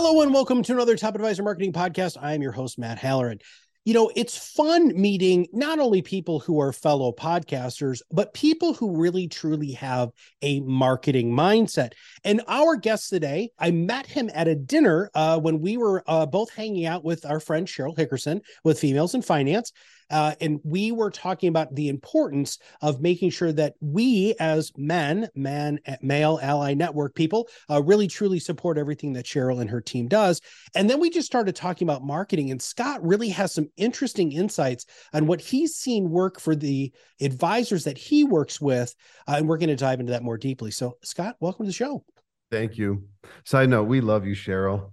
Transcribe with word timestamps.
Hello 0.00 0.22
and 0.22 0.32
welcome 0.32 0.62
to 0.62 0.72
another 0.74 0.96
Top 0.96 1.16
Advisor 1.16 1.42
Marketing 1.42 1.72
Podcast. 1.72 2.16
I 2.22 2.34
am 2.34 2.40
your 2.40 2.52
host, 2.52 2.78
Matt 2.78 2.98
Halloran. 2.98 3.40
You 3.84 3.94
know, 3.94 4.12
it's 4.14 4.54
fun 4.54 4.92
meeting 4.94 5.48
not 5.52 5.80
only 5.80 6.02
people 6.02 6.38
who 6.38 6.60
are 6.60 6.72
fellow 6.72 7.10
podcasters, 7.10 8.00
but 8.12 8.32
people 8.32 8.74
who 8.74 8.96
really 8.96 9.26
truly 9.26 9.72
have 9.72 10.10
a 10.40 10.60
marketing 10.60 11.32
mindset. 11.32 11.94
And 12.22 12.42
our 12.46 12.76
guest 12.76 13.10
today, 13.10 13.50
I 13.58 13.72
met 13.72 14.06
him 14.06 14.30
at 14.32 14.46
a 14.46 14.54
dinner 14.54 15.10
uh, 15.14 15.40
when 15.40 15.60
we 15.60 15.76
were 15.76 16.04
uh, 16.06 16.26
both 16.26 16.54
hanging 16.54 16.86
out 16.86 17.02
with 17.02 17.26
our 17.26 17.40
friend 17.40 17.66
Cheryl 17.66 17.96
Hickerson 17.96 18.42
with 18.62 18.78
Females 18.78 19.16
in 19.16 19.22
Finance. 19.22 19.72
Uh, 20.10 20.34
and 20.40 20.60
we 20.64 20.92
were 20.92 21.10
talking 21.10 21.48
about 21.48 21.74
the 21.74 21.88
importance 21.88 22.58
of 22.82 23.00
making 23.00 23.30
sure 23.30 23.52
that 23.52 23.74
we, 23.80 24.34
as 24.40 24.72
men, 24.76 25.28
man, 25.34 25.78
male 26.02 26.38
ally 26.42 26.74
network 26.74 27.14
people, 27.14 27.48
uh, 27.70 27.82
really 27.82 28.06
truly 28.06 28.38
support 28.38 28.78
everything 28.78 29.12
that 29.12 29.24
Cheryl 29.24 29.60
and 29.60 29.70
her 29.70 29.80
team 29.80 30.08
does. 30.08 30.40
And 30.74 30.88
then 30.88 31.00
we 31.00 31.10
just 31.10 31.26
started 31.26 31.54
talking 31.54 31.86
about 31.86 32.04
marketing, 32.04 32.50
and 32.50 32.60
Scott 32.60 33.04
really 33.04 33.28
has 33.30 33.52
some 33.52 33.68
interesting 33.76 34.32
insights 34.32 34.86
on 35.12 35.26
what 35.26 35.40
he's 35.40 35.74
seen 35.74 36.10
work 36.10 36.40
for 36.40 36.54
the 36.54 36.92
advisors 37.20 37.84
that 37.84 37.98
he 37.98 38.24
works 38.24 38.60
with. 38.60 38.94
Uh, 39.26 39.36
and 39.38 39.48
we're 39.48 39.58
going 39.58 39.68
to 39.68 39.76
dive 39.76 40.00
into 40.00 40.12
that 40.12 40.22
more 40.22 40.38
deeply. 40.38 40.70
So, 40.70 40.96
Scott, 41.02 41.36
welcome 41.40 41.64
to 41.64 41.68
the 41.68 41.74
show. 41.74 42.04
Thank 42.50 42.78
you. 42.78 43.04
Side 43.44 43.68
note, 43.68 43.84
we 43.84 44.00
love 44.00 44.26
you, 44.26 44.34
Cheryl. 44.34 44.90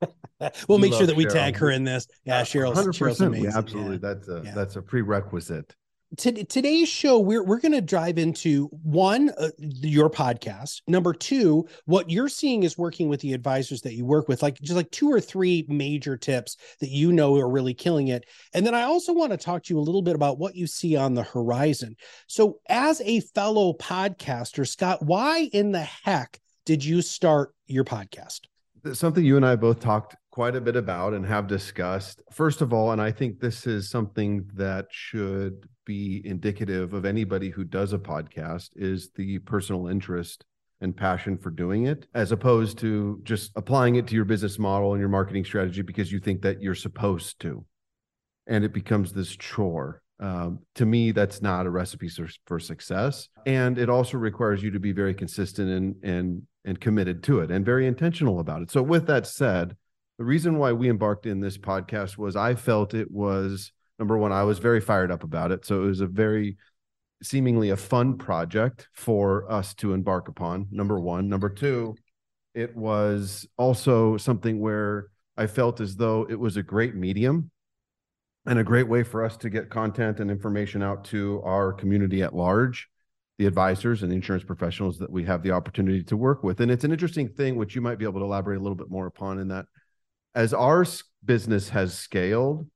we'll 0.68 0.78
make 0.78 0.92
sure 0.92 1.06
that 1.06 1.16
we 1.16 1.26
tag 1.26 1.56
her 1.56 1.70
in 1.70 1.84
this. 1.84 2.06
Yeah, 2.24 2.42
Cheryl's, 2.42 2.78
100%, 2.78 2.88
Cheryl's 2.88 3.20
amazing. 3.20 3.52
absolutely. 3.54 3.94
Yeah. 3.94 4.00
That's 4.00 4.28
a 4.28 4.42
yeah. 4.44 4.54
that's 4.54 4.76
a 4.76 4.82
prerequisite. 4.82 5.74
T- 6.16 6.44
today's 6.44 6.88
show, 6.88 7.18
we're 7.18 7.42
we're 7.42 7.58
going 7.58 7.72
to 7.72 7.80
dive 7.80 8.16
into 8.16 8.68
one, 8.84 9.30
uh, 9.30 9.48
your 9.58 10.08
podcast. 10.08 10.82
Number 10.86 11.12
two, 11.12 11.66
what 11.84 12.08
you're 12.08 12.28
seeing 12.28 12.62
is 12.62 12.78
working 12.78 13.08
with 13.08 13.20
the 13.20 13.32
advisors 13.32 13.80
that 13.80 13.94
you 13.94 14.06
work 14.06 14.28
with, 14.28 14.40
like 14.40 14.56
just 14.60 14.76
like 14.76 14.90
two 14.92 15.10
or 15.10 15.20
three 15.20 15.66
major 15.68 16.16
tips 16.16 16.58
that 16.78 16.90
you 16.90 17.12
know 17.12 17.36
are 17.36 17.50
really 17.50 17.74
killing 17.74 18.08
it. 18.08 18.24
And 18.54 18.64
then 18.64 18.74
I 18.74 18.82
also 18.82 19.12
want 19.12 19.32
to 19.32 19.36
talk 19.36 19.64
to 19.64 19.74
you 19.74 19.80
a 19.80 19.82
little 19.82 20.00
bit 20.00 20.14
about 20.14 20.38
what 20.38 20.54
you 20.54 20.68
see 20.68 20.94
on 20.94 21.14
the 21.14 21.24
horizon. 21.24 21.96
So, 22.28 22.60
as 22.68 23.00
a 23.00 23.20
fellow 23.20 23.72
podcaster, 23.72 24.66
Scott, 24.66 25.02
why 25.02 25.50
in 25.52 25.72
the 25.72 25.82
heck 25.82 26.38
did 26.66 26.84
you 26.84 27.02
start 27.02 27.52
your 27.66 27.84
podcast? 27.84 28.42
Something 28.94 29.24
you 29.24 29.36
and 29.36 29.46
I 29.46 29.56
both 29.56 29.80
talked 29.80 30.16
quite 30.30 30.56
a 30.56 30.60
bit 30.60 30.76
about 30.76 31.14
and 31.14 31.24
have 31.24 31.46
discussed. 31.46 32.22
First 32.30 32.60
of 32.60 32.72
all, 32.72 32.92
and 32.92 33.00
I 33.00 33.10
think 33.10 33.40
this 33.40 33.66
is 33.66 33.88
something 33.88 34.48
that 34.54 34.86
should 34.90 35.68
be 35.84 36.20
indicative 36.24 36.92
of 36.92 37.04
anybody 37.04 37.48
who 37.48 37.64
does 37.64 37.92
a 37.92 37.98
podcast 37.98 38.70
is 38.76 39.10
the 39.14 39.38
personal 39.40 39.88
interest 39.88 40.44
and 40.80 40.96
passion 40.96 41.38
for 41.38 41.50
doing 41.50 41.86
it 41.86 42.06
as 42.14 42.32
opposed 42.32 42.78
to 42.78 43.20
just 43.22 43.50
applying 43.56 43.96
it 43.96 44.06
to 44.08 44.14
your 44.14 44.24
business 44.24 44.58
model 44.58 44.92
and 44.92 45.00
your 45.00 45.08
marketing 45.08 45.44
strategy 45.44 45.80
because 45.80 46.12
you 46.12 46.20
think 46.20 46.42
that 46.42 46.60
you're 46.60 46.74
supposed 46.74 47.40
to 47.40 47.64
and 48.46 48.64
it 48.64 48.72
becomes 48.72 49.12
this 49.12 49.34
chore 49.36 50.02
um, 50.18 50.60
to 50.74 50.86
me 50.86 51.12
that's 51.12 51.42
not 51.42 51.66
a 51.66 51.70
recipe 51.70 52.10
for 52.46 52.58
success 52.58 53.28
and 53.44 53.78
it 53.78 53.90
also 53.90 54.16
requires 54.16 54.62
you 54.62 54.70
to 54.70 54.80
be 54.80 54.92
very 54.92 55.14
consistent 55.14 55.68
and 55.70 55.96
and 56.02 56.42
and 56.66 56.80
committed 56.80 57.22
to 57.22 57.40
it 57.40 57.50
and 57.50 57.64
very 57.64 57.86
intentional 57.86 58.40
about 58.40 58.60
it. 58.60 58.70
So, 58.70 58.82
with 58.82 59.06
that 59.06 59.26
said, 59.26 59.76
the 60.18 60.24
reason 60.24 60.58
why 60.58 60.72
we 60.72 60.90
embarked 60.90 61.24
in 61.24 61.40
this 61.40 61.56
podcast 61.56 62.18
was 62.18 62.36
I 62.36 62.54
felt 62.54 62.92
it 62.92 63.10
was 63.10 63.72
number 63.98 64.18
one, 64.18 64.32
I 64.32 64.42
was 64.42 64.58
very 64.58 64.80
fired 64.80 65.10
up 65.10 65.22
about 65.22 65.52
it. 65.52 65.64
So, 65.64 65.84
it 65.84 65.86
was 65.86 66.00
a 66.00 66.06
very 66.06 66.56
seemingly 67.22 67.70
a 67.70 67.76
fun 67.76 68.18
project 68.18 68.88
for 68.92 69.50
us 69.50 69.72
to 69.74 69.94
embark 69.94 70.28
upon. 70.28 70.66
Number 70.70 71.00
one. 71.00 71.28
Number 71.28 71.48
two, 71.48 71.96
it 72.54 72.76
was 72.76 73.46
also 73.56 74.18
something 74.18 74.60
where 74.60 75.08
I 75.36 75.46
felt 75.46 75.80
as 75.80 75.96
though 75.96 76.26
it 76.28 76.38
was 76.38 76.56
a 76.56 76.62
great 76.62 76.94
medium 76.94 77.50
and 78.46 78.58
a 78.58 78.64
great 78.64 78.88
way 78.88 79.02
for 79.02 79.24
us 79.24 79.36
to 79.38 79.50
get 79.50 79.70
content 79.70 80.20
and 80.20 80.30
information 80.30 80.82
out 80.82 81.04
to 81.06 81.42
our 81.44 81.72
community 81.72 82.22
at 82.22 82.34
large 82.34 82.88
the 83.38 83.46
advisors 83.46 84.02
and 84.02 84.10
the 84.10 84.16
insurance 84.16 84.44
professionals 84.44 84.98
that 84.98 85.10
we 85.10 85.24
have 85.24 85.42
the 85.42 85.50
opportunity 85.50 86.02
to 86.02 86.16
work 86.16 86.42
with. 86.42 86.60
And 86.60 86.70
it's 86.70 86.84
an 86.84 86.92
interesting 86.92 87.28
thing, 87.28 87.56
which 87.56 87.74
you 87.74 87.82
might 87.82 87.98
be 87.98 88.06
able 88.06 88.20
to 88.20 88.24
elaborate 88.24 88.56
a 88.56 88.62
little 88.62 88.76
bit 88.76 88.88
more 88.88 89.06
upon, 89.06 89.38
in 89.38 89.48
that 89.48 89.66
as 90.34 90.54
our 90.54 90.86
business 91.24 91.68
has 91.68 91.92
scaled, 91.92 92.66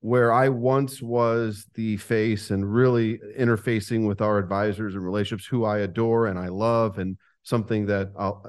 where 0.00 0.32
I 0.32 0.48
once 0.48 1.02
was 1.02 1.66
the 1.74 1.98
face 1.98 2.50
and 2.50 2.72
really 2.72 3.18
interfacing 3.38 4.06
with 4.06 4.22
our 4.22 4.38
advisors 4.38 4.94
and 4.94 5.04
relationships 5.04 5.46
who 5.46 5.64
I 5.64 5.80
adore 5.80 6.26
and 6.26 6.38
I 6.38 6.48
love, 6.48 6.98
and 6.98 7.18
something 7.42 7.86
that 7.86 8.12
I'll, 8.18 8.44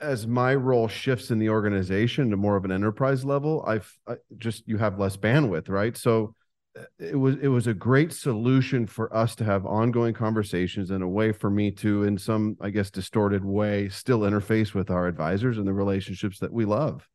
as 0.00 0.26
my 0.26 0.54
role 0.54 0.88
shifts 0.88 1.30
in 1.30 1.38
the 1.38 1.50
organization 1.50 2.30
to 2.30 2.36
more 2.36 2.56
of 2.56 2.64
an 2.64 2.72
enterprise 2.72 3.24
level, 3.24 3.64
I've 3.66 3.92
I 4.06 4.16
just 4.38 4.66
you 4.66 4.78
have 4.78 4.98
less 4.98 5.16
bandwidth, 5.16 5.68
right? 5.68 5.96
So 5.96 6.34
uh, 6.78 6.82
it 6.98 7.16
was 7.16 7.36
it 7.42 7.48
was 7.48 7.66
a 7.66 7.74
great 7.74 8.12
solution 8.12 8.86
for 8.86 9.14
us 9.14 9.34
to 9.36 9.44
have 9.44 9.66
ongoing 9.66 10.14
conversations 10.14 10.90
and 10.90 11.02
a 11.02 11.08
way 11.08 11.32
for 11.32 11.50
me 11.50 11.70
to 11.72 12.04
in 12.04 12.16
some 12.16 12.56
i 12.60 12.70
guess 12.70 12.92
distorted 12.92 13.44
way 13.44 13.88
still 13.88 14.20
interface 14.20 14.72
with 14.72 14.88
our 14.88 15.08
advisors 15.08 15.58
and 15.58 15.66
the 15.66 15.72
relationships 15.72 16.38
that 16.38 16.52
we 16.52 16.64
love. 16.64 17.08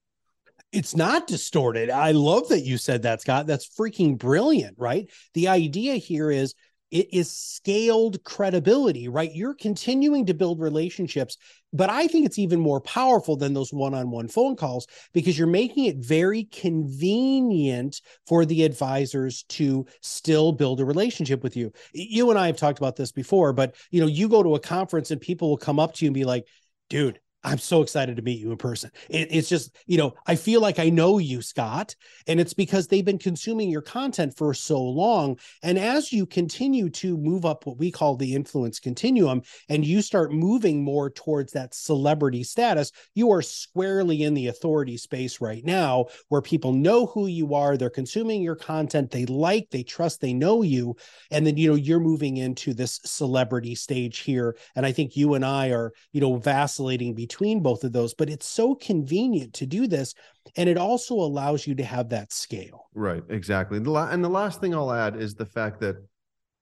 It's 0.72 0.96
not 0.96 1.28
distorted. 1.28 1.90
I 1.90 2.12
love 2.12 2.50
that 2.50 2.66
you 2.66 2.78
said 2.78 3.04
that 3.04 3.22
scott. 3.22 3.48
That's 3.48 3.70
freaking 3.70 4.18
brilliant 4.18 4.76
right? 4.78 5.10
The 5.34 5.48
idea 5.48 5.96
here 5.96 6.30
is 6.30 6.54
it 6.96 7.14
is 7.14 7.30
scaled 7.30 8.24
credibility, 8.24 9.10
right? 9.10 9.36
You're 9.36 9.54
continuing 9.54 10.28
to 10.28 10.34
build 10.34 10.62
relationships, 10.62 11.36
but 11.74 11.90
I 11.90 12.08
think 12.08 12.26
it's 12.26 12.40
even 12.40 12.62
more 12.62 12.80
powerful 12.80 13.36
than 13.36 13.54
those 13.54 13.74
one 13.74 13.94
on 13.94 14.12
one 14.12 14.30
phone 14.30 14.56
calls 14.56 14.88
because 15.14 15.38
you're 15.38 15.46
making 15.46 15.86
it 15.86 15.98
very 15.98 16.46
convenient 16.46 18.00
for 18.26 18.46
the 18.46 18.64
advisors 18.64 19.44
to 19.50 19.86
still 20.02 20.54
build 20.54 20.80
a 20.80 20.86
relationship 20.86 21.44
with 21.44 21.58
you. 21.58 21.74
You 21.92 22.30
and 22.30 22.40
I 22.40 22.48
have 22.48 22.56
talked 22.56 22.80
about 22.80 22.96
this 22.96 23.12
before, 23.12 23.52
but 23.52 23.76
you 23.92 24.00
know, 24.00 24.08
you 24.08 24.30
go 24.30 24.42
to 24.42 24.56
a 24.56 24.60
conference 24.62 25.12
and 25.12 25.20
people 25.20 25.50
will 25.50 25.58
come 25.58 25.82
up 25.82 25.96
to 25.96 26.06
you 26.06 26.08
and 26.08 26.16
be 26.16 26.24
like, 26.24 26.48
dude, 26.90 27.20
I'm 27.46 27.60
so 27.60 27.84
excited 27.84 28.16
to 28.16 28.24
meet 28.24 28.40
you 28.40 28.52
in 28.52 28.58
person. 28.58 28.90
It, 29.08 29.28
it's 29.30 29.48
just, 29.48 29.76
you 29.86 30.00
know, 30.00 30.16
I 30.26 30.36
feel 30.36 30.62
like 30.62 30.80
I 30.80 30.90
know 30.90 31.20
you, 31.20 31.44
Scott, 31.44 31.96
and 32.26 32.40
it's 32.40 32.56
because 32.56 32.88
they've 32.88 33.06
been 33.06 33.20
consuming 33.20 33.70
your 33.70 33.84
content 33.84 34.36
for 34.36 34.54
so 34.56 34.82
long. 34.82 35.38
And 35.62 35.78
as 35.78 36.12
you 36.12 36.26
continue 36.26 36.90
to 36.90 37.16
move 37.18 37.46
up 37.46 37.68
what 37.68 37.78
we 37.78 37.92
call 37.92 38.16
the 38.16 38.34
influence 38.34 38.80
continuum, 38.80 39.44
and 39.70 39.86
you 39.86 40.02
start 40.02 40.34
moving 40.34 40.84
more 40.84 41.12
towards 41.12 41.54
that 41.54 41.76
celebrity 41.76 42.44
status, 42.44 42.92
you 43.14 43.32
are 43.32 43.44
squarely 43.44 44.24
in 44.24 44.34
the 44.34 44.48
authority 44.48 44.98
space 44.98 45.40
right 45.40 45.64
now 45.64 46.08
where 46.30 46.42
people 46.42 46.74
know 46.74 47.06
who 47.06 47.28
you 47.28 47.54
are, 47.54 47.78
they're 47.78 47.92
consuming 47.92 48.42
your 48.42 48.56
content, 48.56 49.12
they 49.12 49.28
like, 49.28 49.70
they 49.70 49.84
trust, 49.84 50.20
they 50.20 50.34
know 50.34 50.64
you. 50.64 50.96
And 51.30 51.46
then, 51.46 51.58
you 51.58 51.70
know, 51.70 51.76
you're 51.76 52.00
moving 52.00 52.38
into 52.38 52.74
this 52.74 53.00
celebrity 53.06 53.76
stage 53.76 54.20
here. 54.20 54.58
And 54.76 54.84
I 54.84 54.92
think 54.92 55.16
you 55.16 55.36
and 55.36 55.46
I 55.46 55.70
are, 55.70 55.94
you 56.12 56.22
know, 56.22 56.38
vacillating 56.38 57.14
between 57.14 57.35
between 57.36 57.60
both 57.60 57.84
of 57.84 57.92
those, 57.92 58.14
but 58.14 58.30
it's 58.30 58.46
so 58.46 58.74
convenient 58.76 59.54
to 59.54 59.66
do 59.66 59.88
this. 59.88 60.14
And 60.56 60.70
it 60.70 60.78
also 60.78 61.16
allows 61.16 61.68
you 61.68 61.76
to 61.76 61.84
have 61.84 62.08
that 62.10 62.32
scale. 62.32 62.88
Right, 62.94 63.24
exactly. 63.30 63.76
And 63.78 63.86
the, 63.86 64.30
last 64.30 64.62
thing 64.62 64.74
I'll 64.74 64.92
add 64.92 65.18
is 65.18 65.36
the 65.36 65.46
fact 65.46 65.82
that 65.82 65.98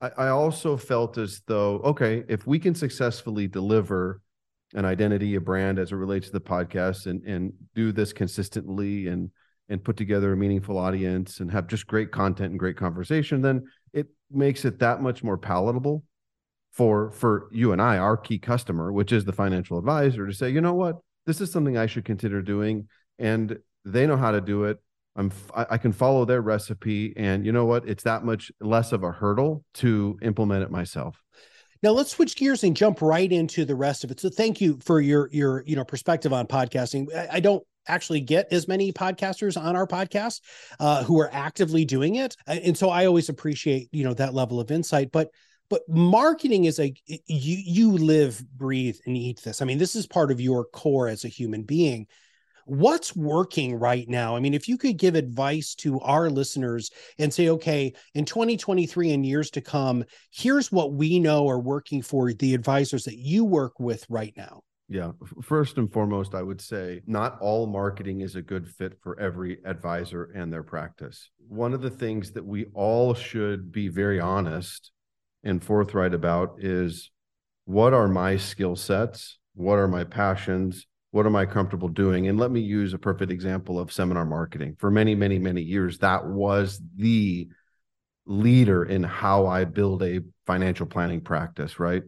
I, 0.02 0.10
I 0.18 0.28
also 0.30 0.76
felt 0.76 1.20
as 1.20 1.44
though, 1.46 1.76
okay, 1.82 2.24
if 2.28 2.48
we 2.48 2.58
can 2.58 2.74
successfully 2.74 3.48
deliver 3.48 4.22
an 4.74 4.84
identity, 4.84 5.36
a 5.36 5.42
brand 5.42 5.78
as 5.78 5.92
it 5.92 5.96
relates 5.96 6.28
to 6.28 6.34
the 6.34 6.42
podcast 6.42 7.06
and, 7.06 7.24
and 7.24 7.54
do 7.76 7.92
this 7.92 8.12
consistently 8.12 9.08
and 9.08 9.30
and 9.70 9.82
put 9.82 9.96
together 9.96 10.34
a 10.34 10.38
meaningful 10.38 10.78
audience 10.78 11.40
and 11.40 11.50
have 11.50 11.68
just 11.68 11.88
great 11.88 12.12
content 12.12 12.52
and 12.52 12.60
great 12.60 12.76
conversation, 12.76 13.42
then 13.42 13.64
it 13.94 14.08
makes 14.30 14.66
it 14.66 14.78
that 14.80 15.02
much 15.02 15.24
more 15.24 15.38
palatable 15.38 16.04
for 16.74 17.12
for 17.12 17.48
you 17.52 17.72
and 17.72 17.82
I, 17.82 17.98
our 18.00 18.18
key 18.18 18.40
customer, 18.40 18.92
which 18.92 19.12
is 19.12 19.24
the 19.24 19.32
financial 19.32 19.78
advisor, 19.78 20.28
to 20.28 20.34
say, 20.34 20.50
you 20.50 20.60
know 20.60 20.74
what, 20.74 20.98
this 21.26 21.40
is 21.40 21.52
something 21.52 21.78
I 21.78 21.86
should 21.86 22.04
consider 22.04 22.42
doing, 22.42 22.88
and 23.20 23.58
they 23.86 24.08
know 24.08 24.18
how 24.18 24.32
to 24.32 24.42
do 24.42 24.66
it. 24.66 24.80
I'm 25.16 25.32
I 25.54 25.78
can 25.78 25.92
follow 25.92 26.26
their 26.26 26.42
recipe, 26.42 27.14
and 27.16 27.46
you 27.46 27.52
know 27.52 27.66
what, 27.66 27.88
it's 27.88 28.04
that 28.04 28.26
much 28.26 28.52
less 28.60 28.92
of 28.92 29.04
a 29.04 29.12
hurdle 29.12 29.64
to 29.76 30.18
implement 30.24 30.64
it 30.64 30.72
myself. 30.72 31.22
Now 31.84 31.92
let's 31.92 32.10
switch 32.10 32.36
gears 32.36 32.64
and 32.64 32.76
jump 32.76 33.02
right 33.02 33.32
into 33.32 33.66
the 33.66 33.76
rest 33.76 34.04
of 34.04 34.10
it. 34.10 34.20
So 34.20 34.30
thank 34.30 34.60
you 34.60 34.80
for 34.84 35.00
your 35.00 35.30
your 35.32 35.64
you 35.68 35.76
know 35.76 35.86
perspective 35.86 36.34
on 36.34 36.48
podcasting. 36.48 37.14
I, 37.16 37.28
I 37.34 37.40
don't 37.40 37.64
actually 37.88 38.22
get 38.22 38.48
as 38.52 38.68
many 38.68 38.92
podcasters 38.92 39.62
on 39.62 39.76
our 39.76 39.86
podcast 39.86 40.42
uh, 40.80 41.04
who 41.04 41.20
are 41.20 41.30
actively 41.32 41.86
doing 41.86 42.16
it, 42.16 42.36
and 42.48 42.76
so 42.76 42.90
I 42.90 43.06
always 43.06 43.30
appreciate 43.30 43.90
you 43.92 44.04
know 44.04 44.16
that 44.16 44.34
level 44.34 44.60
of 44.60 44.72
insight. 44.72 45.12
But 45.12 45.30
but 45.70 45.82
marketing 45.88 46.66
is 46.66 46.80
a 46.80 46.94
you 47.08 47.20
you 47.28 47.92
live, 47.92 48.44
breathe, 48.56 48.98
and 49.06 49.18
eat 49.18 49.42
this. 49.44 49.62
I 49.62 49.66
mean, 49.66 49.78
this 49.78 49.96
is 49.96 50.08
part 50.08 50.32
of 50.32 50.42
your 50.42 50.66
core 50.66 51.08
as 51.08 51.26
a 51.26 51.30
human 51.30 51.64
being 51.64 52.08
what's 52.66 53.16
working 53.16 53.76
right 53.76 54.08
now? 54.08 54.36
I 54.36 54.40
mean, 54.40 54.54
if 54.54 54.68
you 54.68 54.78
could 54.78 54.98
give 54.98 55.16
advice 55.16 55.76
to 55.76 56.00
our 56.00 56.30
listeners 56.30 56.92
and 57.20 57.34
say, 57.34 57.50
okay, 57.50 57.94
in 58.14 58.26
2023 58.26 59.12
and 59.12 59.26
years 59.26 59.50
to 59.52 59.62
come, 59.62 60.04
here's 60.32 60.72
what 60.72 60.94
we 60.94 61.20
know 61.20 61.48
are 61.50 61.60
working 61.60 62.02
for 62.02 62.32
the 62.34 62.54
advisors 62.54 63.06
that 63.06 63.18
you 63.18 63.46
work 63.46 63.80
with 63.80 64.06
right 64.10 64.34
now. 64.38 64.62
Yeah. 64.90 65.12
First 65.42 65.78
and 65.78 65.92
foremost, 65.92 66.36
I 66.36 66.44
would 66.44 66.62
say 66.62 67.02
not 67.08 67.40
all 67.40 67.66
marketing 67.68 68.22
is 68.22 68.36
a 68.36 68.42
good 68.42 68.68
fit 68.68 68.98
for 69.02 69.20
every 69.20 69.58
advisor 69.66 70.26
and 70.36 70.52
their 70.52 70.64
practice. 70.64 71.30
One 71.48 71.74
of 71.74 71.82
the 71.82 71.90
things 71.90 72.32
that 72.34 72.46
we 72.46 72.66
all 72.74 73.14
should 73.14 73.72
be 73.72 73.88
very 73.88 74.20
honest 74.20 74.92
and 75.44 75.64
forthright 75.64 76.14
about 76.14 76.56
is 76.60 77.12
what 77.66 77.94
are 77.94 78.08
my 78.08 78.38
skill 78.38 78.76
sets? 78.76 79.38
What 79.56 79.80
are 79.80 79.88
my 79.88 80.04
passions? 80.04 80.88
what 81.14 81.28
am 81.28 81.36
I 81.36 81.46
comfortable 81.46 81.90
doing? 81.90 82.28
And 82.28 82.40
let 82.40 82.50
me 82.50 82.60
use 82.60 82.96
a 82.96 82.98
perfect 82.98 83.32
example 83.32 83.80
of 83.80 83.94
seminar 83.94 84.26
marketing. 84.26 84.78
For 84.80 84.90
many, 84.90 85.14
many, 85.14 85.38
many 85.38 85.62
years, 85.62 86.00
that 86.00 86.26
was 86.26 86.82
the 86.96 87.50
leader 88.26 88.84
in 88.84 89.04
how 89.04 89.46
I 89.46 89.66
build 89.66 90.02
a 90.02 90.22
financial 90.48 90.88
planning 90.88 91.22
practice, 91.22 91.80
right? 91.80 92.02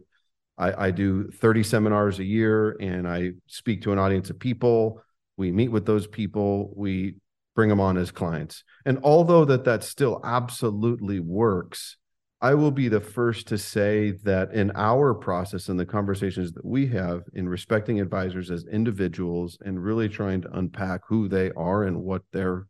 I, 0.58 0.86
I, 0.86 0.90
do 0.90 1.30
30 1.30 1.62
seminars 1.62 2.18
a 2.18 2.24
year 2.24 2.76
and 2.80 3.06
I 3.06 3.34
speak 3.46 3.82
to 3.82 3.92
an 3.92 4.00
audience 4.00 4.28
of 4.30 4.40
people. 4.40 5.00
We 5.36 5.52
meet 5.52 5.68
with 5.68 5.86
those 5.86 6.08
people, 6.08 6.72
we 6.74 7.14
bring 7.54 7.68
them 7.68 7.78
on 7.78 7.98
as 7.98 8.10
clients. 8.10 8.64
And 8.84 8.98
although 9.04 9.44
that 9.44 9.66
that 9.66 9.84
still 9.84 10.20
absolutely 10.24 11.20
works, 11.20 11.96
I 12.46 12.54
will 12.54 12.70
be 12.70 12.86
the 12.86 13.00
first 13.00 13.48
to 13.48 13.58
say 13.58 14.12
that 14.22 14.52
in 14.52 14.70
our 14.76 15.14
process 15.14 15.68
and 15.68 15.80
the 15.80 15.84
conversations 15.84 16.52
that 16.52 16.64
we 16.64 16.86
have 16.86 17.24
in 17.34 17.48
respecting 17.48 18.00
advisors 18.00 18.52
as 18.52 18.64
individuals 18.66 19.58
and 19.64 19.82
really 19.82 20.08
trying 20.08 20.42
to 20.42 20.56
unpack 20.56 21.00
who 21.08 21.26
they 21.26 21.50
are 21.56 21.82
and 21.82 22.04
what 22.04 22.22
their 22.32 22.68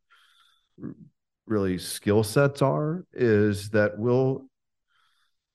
really 1.45 1.77
skill 1.77 2.23
sets 2.23 2.63
are, 2.63 3.05
is 3.13 3.69
that 3.69 3.99
we'll 3.99 4.47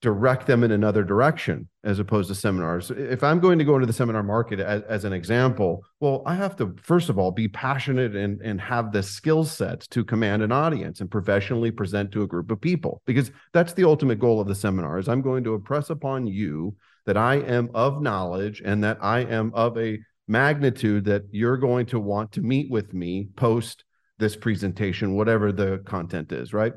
direct 0.02 0.48
them 0.48 0.64
in 0.64 0.72
another 0.72 1.04
direction 1.04 1.68
as 1.84 2.00
opposed 2.00 2.28
to 2.28 2.34
seminars. 2.34 2.90
If 2.90 3.22
I'm 3.22 3.38
going 3.38 3.58
to 3.60 3.64
go 3.64 3.76
into 3.76 3.86
the 3.86 3.92
seminar 3.92 4.24
market 4.24 4.58
as, 4.58 4.82
as 4.82 5.04
an 5.04 5.12
example, 5.12 5.82
well, 6.00 6.22
I 6.26 6.34
have 6.34 6.56
to, 6.56 6.74
first 6.82 7.08
of 7.08 7.18
all, 7.18 7.30
be 7.30 7.46
passionate 7.46 8.16
and, 8.16 8.40
and 8.42 8.60
have 8.60 8.92
the 8.92 9.02
skill 9.02 9.44
set 9.44 9.82
to 9.90 10.04
command 10.04 10.42
an 10.42 10.50
audience 10.50 11.00
and 11.00 11.10
professionally 11.10 11.70
present 11.70 12.10
to 12.12 12.22
a 12.22 12.26
group 12.26 12.50
of 12.50 12.60
people, 12.60 13.00
because 13.06 13.30
that's 13.52 13.72
the 13.74 13.84
ultimate 13.84 14.18
goal 14.18 14.40
of 14.40 14.48
the 14.48 14.54
seminar 14.56 14.98
is 14.98 15.08
I'm 15.08 15.22
going 15.22 15.44
to 15.44 15.54
impress 15.54 15.88
upon 15.88 16.26
you 16.26 16.74
that 17.06 17.16
I 17.16 17.36
am 17.36 17.70
of 17.72 18.02
knowledge 18.02 18.60
and 18.64 18.82
that 18.82 18.98
I 19.00 19.20
am 19.20 19.52
of 19.54 19.78
a 19.78 20.00
magnitude 20.26 21.04
that 21.04 21.22
you're 21.30 21.56
going 21.56 21.86
to 21.86 22.00
want 22.00 22.32
to 22.32 22.42
meet 22.42 22.70
with 22.70 22.92
me 22.92 23.28
post 23.36 23.84
this 24.18 24.36
presentation, 24.36 25.14
whatever 25.14 25.52
the 25.52 25.78
content 25.84 26.32
is, 26.32 26.52
right? 26.52 26.72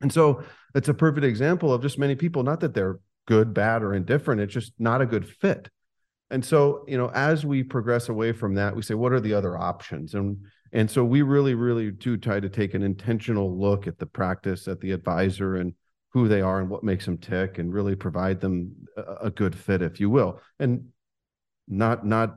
And 0.00 0.12
so 0.12 0.42
it's 0.74 0.88
a 0.88 0.94
perfect 0.94 1.24
example 1.24 1.72
of 1.72 1.82
just 1.82 1.98
many 1.98 2.14
people, 2.14 2.42
not 2.42 2.60
that 2.60 2.74
they're 2.74 2.98
good, 3.26 3.52
bad, 3.54 3.82
or 3.82 3.94
indifferent, 3.94 4.40
it's 4.40 4.54
just 4.54 4.72
not 4.78 5.00
a 5.02 5.06
good 5.06 5.28
fit. 5.28 5.68
And 6.30 6.44
so, 6.44 6.84
you 6.86 6.96
know, 6.96 7.10
as 7.12 7.44
we 7.44 7.62
progress 7.62 8.08
away 8.08 8.32
from 8.32 8.54
that, 8.54 8.74
we 8.74 8.82
say, 8.82 8.94
what 8.94 9.12
are 9.12 9.20
the 9.20 9.34
other 9.34 9.58
options? 9.58 10.14
And 10.14 10.38
and 10.72 10.88
so 10.88 11.04
we 11.04 11.22
really, 11.22 11.54
really 11.54 11.90
do 11.90 12.16
try 12.16 12.38
to 12.38 12.48
take 12.48 12.74
an 12.74 12.82
intentional 12.82 13.58
look 13.58 13.88
at 13.88 13.98
the 13.98 14.06
practice, 14.06 14.68
at 14.68 14.80
the 14.80 14.92
advisor, 14.92 15.56
and 15.56 15.74
who 16.12 16.28
they 16.28 16.40
are 16.40 16.60
and 16.60 16.70
what 16.70 16.84
makes 16.84 17.04
them 17.04 17.18
tick, 17.18 17.58
and 17.58 17.72
really 17.72 17.96
provide 17.96 18.40
them 18.40 18.72
a, 18.96 19.30
good 19.30 19.56
fit, 19.56 19.82
if 19.82 19.98
you 19.98 20.08
will. 20.08 20.40
And 20.60 20.88
not 21.66 22.06
not 22.06 22.36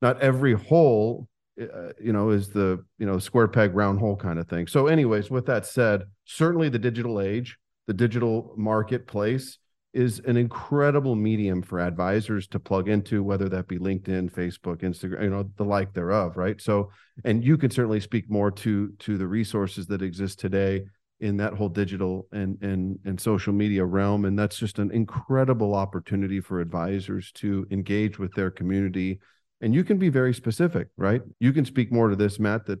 not 0.00 0.20
every 0.22 0.54
hole 0.54 1.28
uh, 1.60 1.92
you 2.00 2.12
know, 2.12 2.30
is 2.30 2.48
the 2.50 2.84
you 2.98 3.06
know 3.06 3.18
square 3.18 3.48
peg 3.48 3.74
round 3.74 4.00
hole 4.00 4.16
kind 4.16 4.38
of 4.38 4.48
thing. 4.48 4.66
So, 4.66 4.86
anyways, 4.86 5.30
with 5.30 5.46
that 5.46 5.66
said, 5.66 6.02
certainly 6.24 6.68
the 6.68 6.78
digital 6.78 7.20
age, 7.20 7.58
the 7.86 7.94
digital 7.94 8.54
marketplace 8.56 9.58
is 9.92 10.20
an 10.26 10.36
incredible 10.36 11.14
medium 11.14 11.62
for 11.62 11.78
advisors 11.78 12.48
to 12.48 12.58
plug 12.58 12.88
into, 12.88 13.22
whether 13.22 13.48
that 13.48 13.68
be 13.68 13.78
LinkedIn, 13.78 14.32
Facebook, 14.32 14.78
Instagram, 14.78 15.22
you 15.22 15.30
know, 15.30 15.48
the 15.56 15.64
like 15.64 15.94
thereof, 15.94 16.36
right? 16.36 16.60
So, 16.60 16.90
and 17.24 17.44
you 17.44 17.56
can 17.56 17.70
certainly 17.70 18.00
speak 18.00 18.28
more 18.28 18.50
to 18.50 18.92
to 18.98 19.16
the 19.16 19.26
resources 19.26 19.86
that 19.86 20.02
exist 20.02 20.40
today 20.40 20.84
in 21.20 21.36
that 21.36 21.54
whole 21.54 21.68
digital 21.68 22.26
and 22.32 22.60
and 22.62 22.98
and 23.04 23.20
social 23.20 23.52
media 23.52 23.84
realm, 23.84 24.24
and 24.24 24.36
that's 24.36 24.58
just 24.58 24.80
an 24.80 24.90
incredible 24.90 25.74
opportunity 25.74 26.40
for 26.40 26.60
advisors 26.60 27.30
to 27.32 27.64
engage 27.70 28.18
with 28.18 28.34
their 28.34 28.50
community 28.50 29.20
and 29.64 29.74
you 29.74 29.82
can 29.82 29.96
be 29.96 30.10
very 30.10 30.34
specific, 30.34 30.88
right? 30.98 31.22
You 31.40 31.50
can 31.54 31.64
speak 31.64 31.90
more 31.90 32.08
to 32.10 32.16
this, 32.16 32.38
Matt, 32.38 32.66
that 32.66 32.80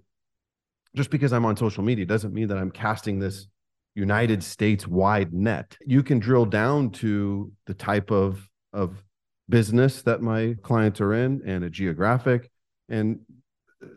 just 0.94 1.08
because 1.10 1.32
I'm 1.32 1.46
on 1.46 1.56
social 1.56 1.82
media 1.82 2.04
doesn't 2.04 2.34
mean 2.34 2.48
that 2.48 2.58
I'm 2.58 2.70
casting 2.70 3.18
this 3.18 3.46
United 3.94 4.44
States 4.44 4.86
wide 4.86 5.32
net. 5.32 5.78
You 5.86 6.02
can 6.02 6.18
drill 6.18 6.44
down 6.44 6.90
to 6.90 7.50
the 7.66 7.74
type 7.74 8.10
of 8.10 8.46
of 8.74 9.02
business 9.48 10.02
that 10.02 10.20
my 10.20 10.56
clients 10.62 11.00
are 11.00 11.14
in 11.14 11.40
and 11.46 11.64
a 11.64 11.70
geographic 11.70 12.50
and 12.88 13.20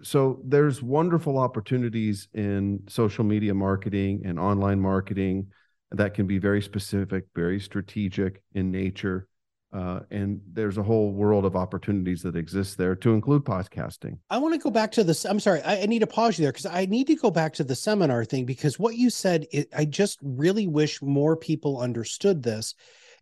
so 0.02 0.42
there's 0.46 0.84
wonderful 0.84 1.38
opportunities 1.38 2.28
in 2.34 2.82
social 2.88 3.24
media 3.24 3.54
marketing 3.54 4.24
and 4.26 4.38
online 4.38 4.80
marketing 4.80 5.48
that 5.92 6.14
can 6.14 6.28
be 6.28 6.38
very 6.38 6.62
specific, 6.62 7.24
very 7.34 7.60
strategic 7.60 8.44
in 8.54 8.70
nature 8.70 9.28
uh, 9.74 10.00
and 10.12 10.42
there's 10.54 10.78
a 10.78 10.84
whole 10.84 11.12
world 11.12 11.46
of 11.46 11.56
opportunities 11.56 12.22
that 12.22 12.36
exist 12.36 12.78
there 12.78 12.96
to 12.96 13.14
include 13.14 13.44
podcasting. 13.44 14.18
I 14.30 14.38
want 14.38 14.54
to 14.54 14.60
go 14.60 14.72
back 14.72 14.92
to 14.94 15.04
this. 15.04 15.26
I'm 15.26 15.40
sorry, 15.40 15.62
I, 15.62 15.82
I 15.82 15.86
need 15.86 16.00
to 16.00 16.08
pause 16.08 16.40
you 16.40 16.44
there 16.44 16.52
because 16.52 16.66
I 16.66 16.86
need 16.86 17.08
to 17.08 17.16
go 17.16 17.30
back 17.30 17.54
to 17.56 17.64
the 17.64 17.76
seminar 17.76 18.24
thing 18.24 18.46
because 18.46 18.80
what 18.80 18.96
you 18.96 19.10
said, 19.10 19.46
it, 19.52 19.68
I 19.76 19.86
just 19.86 20.20
really 20.22 20.68
wish 20.68 21.02
more 21.02 21.36
people 21.36 21.82
understood 21.82 22.42
this. 22.44 22.76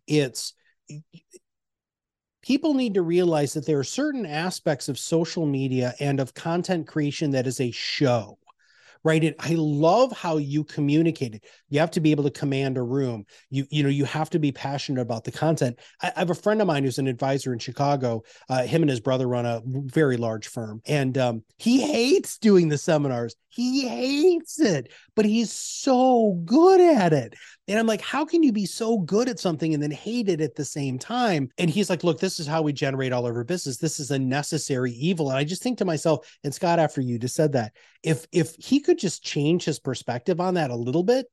It's 0.06 0.54
people 2.42 2.74
need 2.74 2.94
to 2.94 3.02
realize 3.02 3.54
that 3.54 3.66
there 3.66 3.80
are 3.80 3.84
certain 3.84 4.24
aspects 4.24 4.88
of 4.88 4.98
social 4.98 5.46
media 5.46 5.94
and 5.98 6.20
of 6.20 6.32
content 6.32 6.86
creation 6.86 7.32
that 7.32 7.48
is 7.48 7.60
a 7.60 7.72
show 7.72 8.38
right? 9.06 9.22
And 9.22 9.36
i 9.38 9.54
love 9.54 10.10
how 10.10 10.36
you 10.36 10.64
communicated. 10.64 11.44
You 11.68 11.78
have 11.78 11.92
to 11.92 12.00
be 12.00 12.10
able 12.10 12.24
to 12.24 12.30
command 12.30 12.76
a 12.76 12.82
room. 12.82 13.24
You 13.50 13.64
you 13.70 13.84
know 13.84 13.88
you 13.88 14.04
have 14.04 14.30
to 14.30 14.40
be 14.40 14.50
passionate 14.50 15.00
about 15.00 15.22
the 15.22 15.30
content. 15.30 15.78
I, 16.02 16.12
I 16.16 16.18
have 16.18 16.30
a 16.30 16.34
friend 16.34 16.60
of 16.60 16.66
mine 16.66 16.82
who's 16.82 16.98
an 16.98 17.06
advisor 17.06 17.52
in 17.52 17.60
chicago. 17.60 18.24
Uh, 18.48 18.64
him 18.64 18.82
and 18.82 18.90
his 18.90 18.98
brother 18.98 19.28
run 19.28 19.46
a 19.46 19.62
very 19.64 20.16
large 20.16 20.48
firm. 20.48 20.82
And 20.86 21.16
um, 21.16 21.44
he 21.56 21.80
hates 21.80 22.36
doing 22.38 22.68
the 22.68 22.78
seminars. 22.78 23.36
He 23.48 23.86
hates 23.86 24.58
it 24.58 24.92
but 25.16 25.24
he's 25.24 25.50
so 25.50 26.40
good 26.44 26.80
at 26.80 27.12
it 27.12 27.34
and 27.68 27.78
I'm 27.78 27.86
like, 27.86 28.00
how 28.00 28.24
can 28.24 28.42
you 28.42 28.52
be 28.52 28.66
so 28.66 28.98
good 28.98 29.28
at 29.28 29.40
something 29.40 29.74
and 29.74 29.82
then 29.82 29.90
hate 29.90 30.28
it 30.28 30.40
at 30.40 30.54
the 30.54 30.64
same 30.64 30.98
time? 30.98 31.50
And 31.58 31.68
he's 31.68 31.90
like, 31.90 32.04
look, 32.04 32.20
this 32.20 32.38
is 32.38 32.46
how 32.46 32.62
we 32.62 32.72
generate 32.72 33.12
all 33.12 33.26
of 33.26 33.34
our 33.34 33.44
business. 33.44 33.78
This 33.78 33.98
is 33.98 34.10
a 34.12 34.18
necessary 34.18 34.92
evil. 34.92 35.30
And 35.30 35.38
I 35.38 35.44
just 35.44 35.62
think 35.62 35.78
to 35.78 35.84
myself, 35.84 36.38
and 36.44 36.54
Scott, 36.54 36.78
after 36.78 37.00
you 37.00 37.18
just 37.18 37.34
said 37.34 37.52
that, 37.52 37.72
if 38.02 38.26
if 38.32 38.54
he 38.58 38.80
could 38.80 38.98
just 38.98 39.24
change 39.24 39.64
his 39.64 39.80
perspective 39.80 40.40
on 40.40 40.54
that 40.54 40.70
a 40.70 40.76
little 40.76 41.02
bit, 41.02 41.26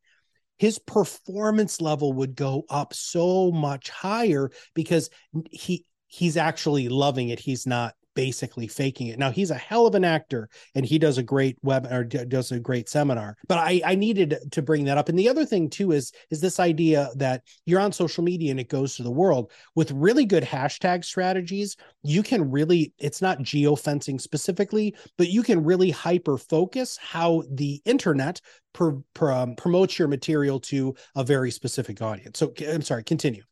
his 0.58 0.80
performance 0.80 1.82
level 1.82 2.14
would 2.14 2.36
go 2.36 2.64
up 2.70 2.94
so 2.94 3.52
much 3.52 3.90
higher 3.90 4.50
because 4.74 5.10
he 5.52 5.86
he's 6.08 6.38
actually 6.38 6.90
loving 6.90 7.30
it. 7.30 7.40
He's 7.40 7.68
not 7.68 7.94
basically 8.16 8.68
faking 8.68 9.08
it. 9.08 9.20
Now 9.20 9.32
he's 9.32 9.52
a 9.52 9.56
hell 9.56 9.86
of 9.86 9.96
an 9.96 10.04
actor 10.04 10.50
and 10.76 10.86
he 10.86 11.00
does 11.00 11.18
a 11.18 11.24
great 11.24 11.58
web 11.64 11.88
or 11.92 12.04
does 12.04 12.52
a 12.52 12.60
great 12.60 12.90
seminar. 12.90 13.38
But 13.48 13.60
I 13.60 13.82
I 13.86 13.96
needed 13.96 14.38
to 14.52 14.62
bring 14.62 14.86
that 14.86 14.98
up. 14.98 15.10
And 15.10 15.18
the 15.18 15.30
other 15.30 15.46
thing 15.46 15.70
too 15.70 15.92
is 15.92 16.12
is 16.30 16.42
this 16.42 16.60
idea 16.60 17.10
that 17.16 17.44
you're 17.66 17.80
on 17.80 17.92
social 17.92 18.24
media 18.24 18.52
and 18.52 18.60
it 18.60 18.70
goes 18.70 18.96
to 18.96 19.04
the 19.04 19.12
world 19.12 19.52
with 19.76 19.92
really 19.92 20.26
good 20.26 20.44
hashtag 20.44 21.04
strategies. 21.06 21.76
You 22.04 22.24
can 22.24 22.50
really 22.50 22.94
it's 22.98 23.22
not 23.22 23.40
geofencing 23.40 24.20
specifically, 24.20 24.96
but 25.18 25.30
you 25.30 25.44
can 25.44 25.64
really 25.64 25.92
hyper 25.92 26.38
focus 26.38 26.98
how 26.98 27.44
the 27.52 27.82
internet 27.86 28.42
per, 28.74 28.98
per, 29.14 29.32
um, 29.32 29.56
promotes 29.56 29.98
your 29.98 30.08
material 30.08 30.60
to 30.60 30.96
a 31.16 31.24
very 31.24 31.52
specific 31.52 32.02
audience. 32.02 32.40
So 32.40 32.54
I'm 32.68 32.82
sorry, 32.82 33.04
continue. 33.04 33.44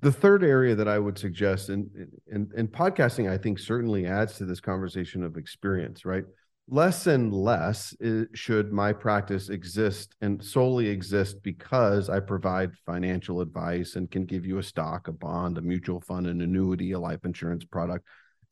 The 0.00 0.12
third 0.12 0.44
area 0.44 0.74
that 0.76 0.86
I 0.86 0.98
would 0.98 1.18
suggest, 1.18 1.70
and, 1.70 1.88
and, 2.30 2.52
and 2.52 2.70
podcasting, 2.70 3.30
I 3.30 3.36
think 3.36 3.58
certainly 3.58 4.06
adds 4.06 4.36
to 4.38 4.44
this 4.44 4.60
conversation 4.60 5.22
of 5.24 5.36
experience, 5.36 6.04
right? 6.04 6.24
less 6.68 7.06
and 7.06 7.32
less 7.32 7.94
is, 7.98 8.26
should 8.34 8.72
my 8.72 8.92
practice 8.92 9.48
exist 9.48 10.14
and 10.20 10.42
solely 10.42 10.86
exist 10.88 11.42
because 11.42 12.10
I 12.10 12.20
provide 12.20 12.76
financial 12.84 13.40
advice 13.40 13.96
and 13.96 14.10
can 14.10 14.26
give 14.26 14.44
you 14.44 14.58
a 14.58 14.62
stock, 14.62 15.08
a 15.08 15.12
bond, 15.12 15.58
a 15.58 15.62
mutual 15.62 16.00
fund, 16.00 16.26
an 16.26 16.42
annuity, 16.42 16.92
a 16.92 16.98
life 16.98 17.24
insurance 17.24 17.64
product. 17.64 18.04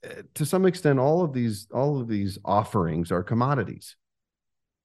Eh, 0.02 0.22
to 0.34 0.46
some 0.46 0.64
extent, 0.66 0.98
all 0.98 1.22
of 1.22 1.32
these 1.32 1.68
all 1.72 2.00
of 2.00 2.08
these 2.08 2.38
offerings 2.44 3.12
are 3.12 3.22
commodities. 3.22 3.96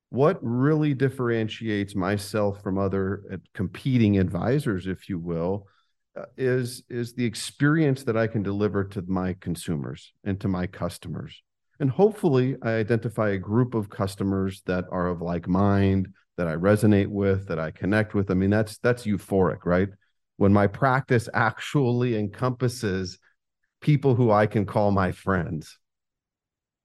What 0.10 0.40
really 0.42 0.94
differentiates 0.94 1.96
myself 1.96 2.62
from 2.62 2.78
other 2.78 3.24
uh, 3.32 3.38
competing 3.54 4.20
advisors, 4.20 4.88
if 4.88 5.08
you 5.08 5.20
will, 5.20 5.68
Uh, 6.14 6.26
is 6.36 6.84
is 6.90 7.14
the 7.14 7.24
experience 7.24 8.04
that 8.04 8.18
I 8.18 8.28
can 8.28 8.44
deliver 8.44 8.84
to 8.84 9.02
my 9.08 9.34
consumers 9.40 10.12
and 10.26 10.38
to 10.42 10.50
my 10.50 10.68
customers. 10.68 11.42
And 11.80 11.90
hopefully 11.90 12.58
i 12.62 12.72
identify 12.72 13.30
a 13.30 13.38
group 13.38 13.74
of 13.74 13.90
customers 13.90 14.62
that 14.66 14.84
are 14.92 15.08
of 15.08 15.22
like 15.22 15.48
mind 15.48 16.10
that 16.36 16.48
i 16.48 16.56
resonate 16.56 17.08
with 17.08 17.48
that 17.48 17.60
i 17.60 17.72
connect 17.72 18.14
with. 18.14 18.30
I 18.30 18.34
mean 18.34 18.50
that's 18.50 18.78
that's 18.80 19.06
euphoric 19.06 19.60
right? 19.64 19.88
When 20.36 20.52
my 20.52 20.68
practice 20.68 21.30
actually 21.34 22.18
encompasses 22.18 23.18
people 23.80 24.14
who 24.14 24.32
i 24.32 24.48
can 24.48 24.66
call 24.66 24.92
my 24.92 25.14
friends. 25.14 25.78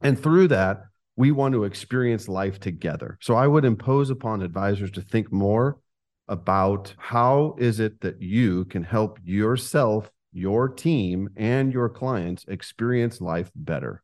And 0.03 0.23
through 0.23 0.49
that 0.49 0.83
we 1.17 1.33
want 1.33 1.55
to 1.55 1.65
experience 1.65 2.29
life 2.29 2.61
together. 2.61 3.19
So 3.21 3.35
i 3.35 3.49
would 3.49 3.65
impose 3.65 4.11
upon 4.11 4.43
advisors 4.43 4.93
to 4.93 5.03
think 5.03 5.33
more 5.33 5.81
about 6.29 6.95
how 6.99 7.55
is 7.59 7.81
it 7.81 8.01
that 8.01 8.21
you 8.21 8.65
can 8.67 8.83
help 8.83 9.19
yourself 9.25 10.11
your 10.33 10.69
team 10.69 11.29
and 11.37 11.73
your 11.73 11.89
clients 11.89 12.45
experience 12.49 13.21
life 13.21 13.51
better 13.55 14.03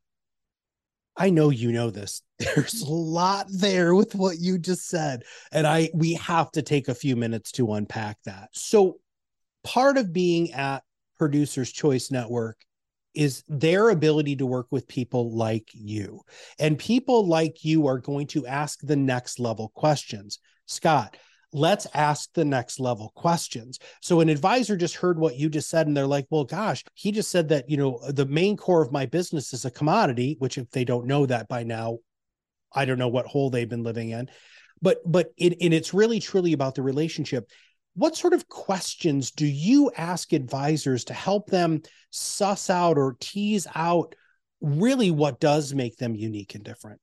I 1.16 1.30
know 1.30 1.50
you 1.50 1.72
know 1.72 1.90
this. 1.90 2.22
There's 2.38 2.82
a 2.82 2.90
lot 2.90 3.46
there 3.50 3.94
with 3.94 4.14
what 4.14 4.38
you 4.38 4.58
just 4.58 4.88
said. 4.88 5.24
And 5.52 5.66
I 5.66 5.90
we 5.94 6.14
have 6.14 6.50
to 6.52 6.62
take 6.62 6.88
a 6.88 6.94
few 6.94 7.16
minutes 7.16 7.52
to 7.52 7.74
unpack 7.74 8.18
that. 8.24 8.48
So 8.52 8.98
part 9.62 9.98
of 9.98 10.12
being 10.12 10.52
at 10.52 10.82
Producers 11.18 11.70
Choice 11.70 12.10
Network 12.10 12.56
is 13.14 13.44
their 13.46 13.90
ability 13.90 14.36
to 14.36 14.46
work 14.46 14.66
with 14.70 14.88
people 14.88 15.36
like 15.36 15.68
you. 15.74 16.22
And 16.58 16.78
people 16.78 17.28
like 17.28 17.62
you 17.62 17.86
are 17.86 17.98
going 17.98 18.26
to 18.28 18.46
ask 18.46 18.80
the 18.82 18.96
next 18.96 19.38
level 19.38 19.70
questions. 19.74 20.38
Scott, 20.66 21.16
let's 21.52 21.86
ask 21.94 22.32
the 22.32 22.44
next 22.44 22.80
level 22.80 23.12
questions. 23.14 23.78
So 24.00 24.20
an 24.20 24.28
advisor 24.28 24.76
just 24.76 24.96
heard 24.96 25.18
what 25.18 25.36
you 25.36 25.48
just 25.48 25.68
said 25.68 25.86
and 25.86 25.96
they're 25.96 26.06
like, 26.06 26.26
well, 26.30 26.44
gosh, 26.44 26.84
he 26.94 27.12
just 27.12 27.30
said 27.30 27.48
that, 27.50 27.68
you 27.68 27.76
know, 27.76 28.00
the 28.08 28.26
main 28.26 28.56
core 28.56 28.82
of 28.82 28.92
my 28.92 29.06
business 29.06 29.52
is 29.52 29.64
a 29.64 29.70
commodity, 29.70 30.36
which 30.38 30.58
if 30.58 30.70
they 30.70 30.84
don't 30.84 31.06
know 31.06 31.26
that 31.26 31.48
by 31.48 31.62
now, 31.62 31.98
I 32.72 32.84
don't 32.84 32.98
know 32.98 33.08
what 33.08 33.26
hole 33.26 33.50
they've 33.50 33.68
been 33.68 33.82
living 33.82 34.10
in. 34.10 34.30
But 34.80 34.98
but 35.06 35.30
it 35.36 35.58
and 35.60 35.72
it's 35.72 35.94
really 35.94 36.18
truly 36.18 36.54
about 36.54 36.74
the 36.74 36.82
relationship. 36.82 37.48
What 37.94 38.16
sort 38.16 38.32
of 38.32 38.48
questions 38.48 39.30
do 39.30 39.46
you 39.46 39.92
ask 39.96 40.32
advisors 40.32 41.04
to 41.04 41.14
help 41.14 41.48
them 41.48 41.82
suss 42.10 42.70
out 42.70 42.96
or 42.96 43.16
tease 43.20 43.66
out 43.74 44.14
really 44.60 45.10
what 45.10 45.40
does 45.40 45.74
make 45.74 45.96
them 45.98 46.16
unique 46.16 46.54
and 46.54 46.64
different? 46.64 47.00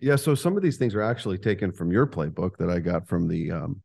Yeah, 0.00 0.16
so 0.16 0.34
some 0.34 0.56
of 0.56 0.62
these 0.62 0.78
things 0.78 0.94
are 0.94 1.02
actually 1.02 1.38
taken 1.38 1.72
from 1.72 1.92
your 1.92 2.06
playbook 2.06 2.56
that 2.56 2.70
I 2.70 2.78
got 2.78 3.06
from 3.06 3.28
the 3.28 3.50
um, 3.50 3.82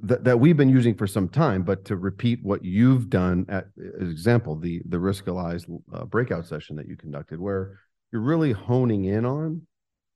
that 0.00 0.24
that 0.24 0.38
we've 0.38 0.56
been 0.56 0.68
using 0.68 0.94
for 0.94 1.06
some 1.06 1.28
time. 1.28 1.62
But 1.62 1.84
to 1.86 1.96
repeat 1.96 2.40
what 2.42 2.64
you've 2.64 3.10
done, 3.10 3.44
at 3.48 3.66
example, 4.00 4.56
the 4.56 4.82
the 4.86 4.98
Riskalyze 4.98 5.66
uh, 5.92 6.04
breakout 6.04 6.46
session 6.46 6.76
that 6.76 6.88
you 6.88 6.96
conducted, 6.96 7.40
where 7.40 7.78
you're 8.12 8.22
really 8.22 8.52
honing 8.52 9.04
in 9.06 9.24
on 9.24 9.66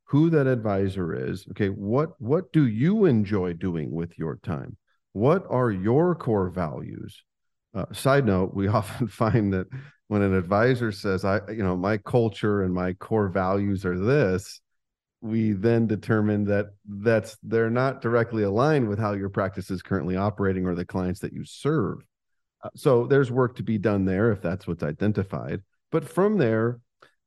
who 0.04 0.30
that 0.30 0.46
advisor 0.46 1.12
is. 1.28 1.46
Okay, 1.50 1.68
what 1.68 2.20
what 2.20 2.52
do 2.52 2.66
you 2.66 3.06
enjoy 3.06 3.52
doing 3.52 3.90
with 3.90 4.16
your 4.16 4.36
time? 4.44 4.76
What 5.12 5.44
are 5.50 5.70
your 5.72 6.14
core 6.14 6.50
values? 6.50 7.20
Uh, 7.74 7.86
side 7.92 8.26
note: 8.26 8.54
We 8.54 8.68
often 8.80 9.08
find 9.08 9.52
that 9.54 9.66
when 10.06 10.22
an 10.22 10.34
advisor 10.34 10.92
says, 10.92 11.24
"I, 11.24 11.40
you 11.50 11.64
know, 11.64 11.76
my 11.76 11.98
culture 11.98 12.62
and 12.62 12.72
my 12.72 12.92
core 12.92 13.28
values 13.28 13.84
are 13.84 13.98
this," 13.98 14.60
we 15.24 15.52
then 15.52 15.86
determine 15.86 16.44
that 16.44 16.66
that's 16.86 17.38
they're 17.42 17.70
not 17.70 18.02
directly 18.02 18.42
aligned 18.42 18.86
with 18.86 18.98
how 18.98 19.14
your 19.14 19.30
practice 19.30 19.70
is 19.70 19.80
currently 19.80 20.16
operating 20.16 20.66
or 20.66 20.74
the 20.74 20.84
clients 20.84 21.20
that 21.20 21.32
you 21.32 21.46
serve. 21.46 22.04
Uh, 22.62 22.68
so 22.76 23.06
there's 23.06 23.30
work 23.30 23.56
to 23.56 23.62
be 23.62 23.78
done 23.78 24.04
there 24.04 24.30
if 24.32 24.42
that's 24.42 24.66
what's 24.66 24.82
identified. 24.82 25.62
But 25.90 26.06
from 26.06 26.36
there, 26.36 26.80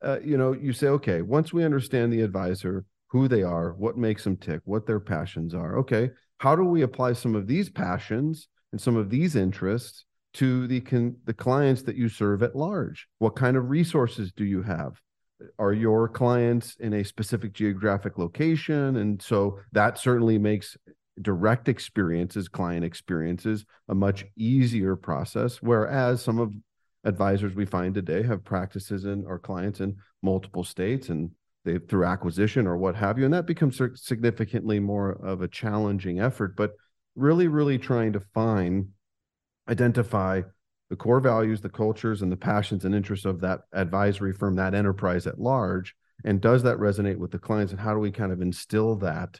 uh, 0.03 0.19
you 0.23 0.37
know, 0.37 0.53
you 0.53 0.73
say, 0.73 0.87
okay, 0.89 1.23
once 1.23 1.51
we 1.51 1.65
understand 1.65 2.13
the 2.13 2.21
advisor, 2.21 2.85
who 3.07 3.27
they 3.27 3.41
are, 3.41 3.73
what 3.73 3.97
makes 3.97 4.23
them 4.23 4.37
tick, 4.37 4.61
what 4.65 4.85
their 4.85 4.99
passions 4.99 5.55
are. 5.55 5.79
Okay, 5.79 6.11
how 6.37 6.55
do 6.55 6.63
we 6.63 6.83
apply 6.83 7.13
some 7.13 7.33
of 7.33 7.47
these 7.47 7.67
passions 7.67 8.47
and 8.71 8.79
some 8.79 8.95
of 8.95 9.09
these 9.09 9.35
interests 9.35 10.05
to 10.35 10.67
the 10.67 10.81
con- 10.81 11.15
the 11.25 11.33
clients 11.33 11.81
that 11.83 11.95
you 11.95 12.09
serve 12.09 12.43
at 12.43 12.55
large? 12.55 13.07
What 13.17 13.35
kind 13.35 13.57
of 13.57 13.71
resources 13.71 14.31
do 14.31 14.45
you 14.45 14.61
have? 14.61 15.01
Are 15.59 15.73
your 15.73 16.07
clients 16.07 16.75
in 16.79 16.93
a 16.93 17.03
specific 17.03 17.53
geographic 17.53 18.17
location? 18.17 18.97
And 18.97 19.21
so 19.21 19.59
that 19.71 19.97
certainly 19.97 20.37
makes 20.37 20.77
direct 21.21 21.67
experiences 21.67 22.47
client 22.47 22.85
experiences 22.85 23.65
a 23.89 23.95
much 23.95 24.23
easier 24.35 24.95
process 24.95 25.57
whereas 25.63 26.21
some 26.21 26.39
of 26.39 26.53
advisors 27.05 27.55
we 27.55 27.65
find 27.65 27.95
today 27.95 28.21
have 28.21 28.43
practices 28.43 29.05
in 29.05 29.25
or 29.25 29.39
clients 29.39 29.79
in 29.79 29.95
multiple 30.21 30.63
states 30.63 31.09
and 31.09 31.31
they 31.65 31.79
through 31.79 32.05
acquisition 32.05 32.67
or 32.67 32.77
what 32.77 32.95
have 32.95 33.17
you 33.17 33.25
and 33.25 33.33
that 33.33 33.47
becomes 33.47 33.81
significantly 33.95 34.79
more 34.79 35.11
of 35.11 35.41
a 35.41 35.47
challenging 35.47 36.19
effort. 36.19 36.55
But 36.55 36.73
really 37.15 37.47
really 37.47 37.79
trying 37.79 38.13
to 38.13 38.19
find 38.19 38.89
identify 39.67 40.41
the 40.89 40.95
core 40.95 41.19
values, 41.19 41.61
the 41.61 41.69
cultures, 41.69 42.21
and 42.21 42.31
the 42.31 42.37
passions 42.37 42.85
and 42.85 42.95
interests 42.95 43.25
of 43.25 43.41
that 43.41 43.61
advisory 43.73 44.33
firm, 44.33 44.55
that 44.55 44.73
enterprise 44.73 45.27
at 45.27 45.39
large? 45.39 45.95
And 46.23 46.41
does 46.41 46.63
that 46.63 46.77
resonate 46.77 47.17
with 47.17 47.31
the 47.31 47.39
clients? 47.39 47.71
And 47.71 47.79
how 47.79 47.93
do 47.93 47.99
we 47.99 48.11
kind 48.11 48.31
of 48.31 48.41
instill 48.41 48.95
that 48.97 49.39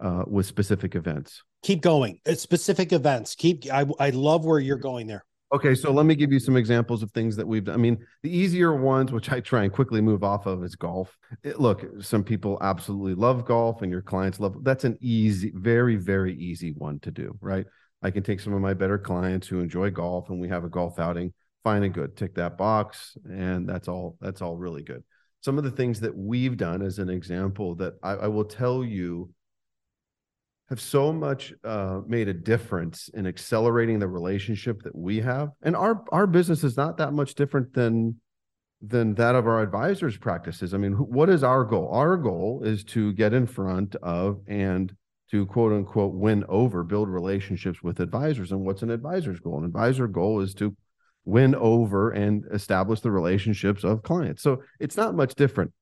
uh, 0.00 0.24
with 0.26 0.46
specific 0.46 0.94
events? 0.94 1.42
Keep 1.62 1.82
going. 1.82 2.20
It's 2.24 2.42
specific 2.42 2.92
events. 2.92 3.34
Keep. 3.34 3.72
I 3.72 3.86
I 3.98 4.10
love 4.10 4.44
where 4.44 4.58
you're 4.58 4.76
going 4.76 5.06
there. 5.06 5.24
Okay, 5.54 5.76
so 5.76 5.92
let 5.92 6.04
me 6.04 6.16
give 6.16 6.32
you 6.32 6.40
some 6.40 6.56
examples 6.56 7.02
of 7.02 7.12
things 7.12 7.36
that 7.36 7.46
we've 7.46 7.62
done. 7.62 7.74
I 7.74 7.78
mean, 7.78 8.04
the 8.24 8.36
easier 8.36 8.74
ones, 8.74 9.12
which 9.12 9.30
I 9.30 9.38
try 9.38 9.62
and 9.62 9.72
quickly 9.72 10.00
move 10.00 10.24
off 10.24 10.46
of, 10.46 10.64
is 10.64 10.74
golf. 10.74 11.16
It, 11.44 11.60
look, 11.60 11.84
some 12.02 12.24
people 12.24 12.58
absolutely 12.60 13.14
love 13.14 13.44
golf, 13.44 13.82
and 13.82 13.90
your 13.92 14.02
clients 14.02 14.40
love. 14.40 14.64
That's 14.64 14.82
an 14.82 14.98
easy, 15.00 15.52
very, 15.54 15.94
very 15.94 16.34
easy 16.34 16.72
one 16.72 16.98
to 17.00 17.12
do, 17.12 17.38
right? 17.40 17.66
I 18.04 18.10
can 18.10 18.22
take 18.22 18.38
some 18.38 18.52
of 18.52 18.60
my 18.60 18.74
better 18.74 18.98
clients 18.98 19.48
who 19.48 19.60
enjoy 19.60 19.90
golf 19.90 20.28
and 20.28 20.38
we 20.38 20.48
have 20.48 20.62
a 20.62 20.68
golf 20.68 20.98
outing. 20.98 21.32
Fine 21.64 21.82
and 21.82 21.94
good. 21.94 22.16
Tick 22.16 22.34
that 22.34 22.58
box. 22.58 23.16
And 23.24 23.66
that's 23.66 23.88
all, 23.88 24.18
that's 24.20 24.42
all 24.42 24.56
really 24.56 24.82
good. 24.82 25.02
Some 25.40 25.56
of 25.56 25.64
the 25.64 25.70
things 25.70 26.00
that 26.00 26.14
we've 26.14 26.56
done 26.56 26.82
as 26.82 26.98
an 26.98 27.08
example 27.08 27.74
that 27.76 27.94
I, 28.02 28.12
I 28.12 28.26
will 28.28 28.44
tell 28.44 28.84
you 28.84 29.30
have 30.68 30.80
so 30.80 31.12
much 31.12 31.52
uh, 31.64 32.00
made 32.06 32.28
a 32.28 32.34
difference 32.34 33.10
in 33.14 33.26
accelerating 33.26 33.98
the 33.98 34.08
relationship 34.08 34.82
that 34.82 34.94
we 34.94 35.20
have. 35.20 35.50
And 35.62 35.76
our 35.76 36.02
our 36.10 36.26
business 36.26 36.64
is 36.64 36.76
not 36.76 36.96
that 36.98 37.12
much 37.12 37.34
different 37.34 37.74
than 37.74 38.20
than 38.80 39.14
that 39.14 39.34
of 39.34 39.46
our 39.46 39.62
advisors' 39.62 40.16
practices. 40.16 40.74
I 40.74 40.78
mean, 40.78 40.92
what 40.92 41.28
is 41.28 41.42
our 41.42 41.64
goal? 41.64 41.90
Our 41.92 42.16
goal 42.16 42.62
is 42.64 42.84
to 42.84 43.12
get 43.12 43.34
in 43.34 43.46
front 43.46 43.94
of 43.96 44.40
and 44.46 44.94
to 45.34 45.44
quote 45.46 45.72
unquote 45.72 46.14
win 46.14 46.44
over, 46.48 46.84
build 46.84 47.08
relationships 47.08 47.82
with 47.82 47.98
advisors. 47.98 48.52
And 48.52 48.60
what's 48.60 48.82
an 48.82 48.90
advisor's 48.90 49.40
goal? 49.40 49.58
An 49.58 49.64
advisor 49.64 50.06
goal 50.06 50.40
is 50.40 50.54
to 50.54 50.76
win 51.24 51.56
over 51.56 52.12
and 52.12 52.44
establish 52.52 53.00
the 53.00 53.10
relationships 53.10 53.82
of 53.82 54.04
clients. 54.04 54.44
So 54.44 54.62
it's 54.78 54.96
not 54.96 55.16
much 55.16 55.34
different. 55.34 55.72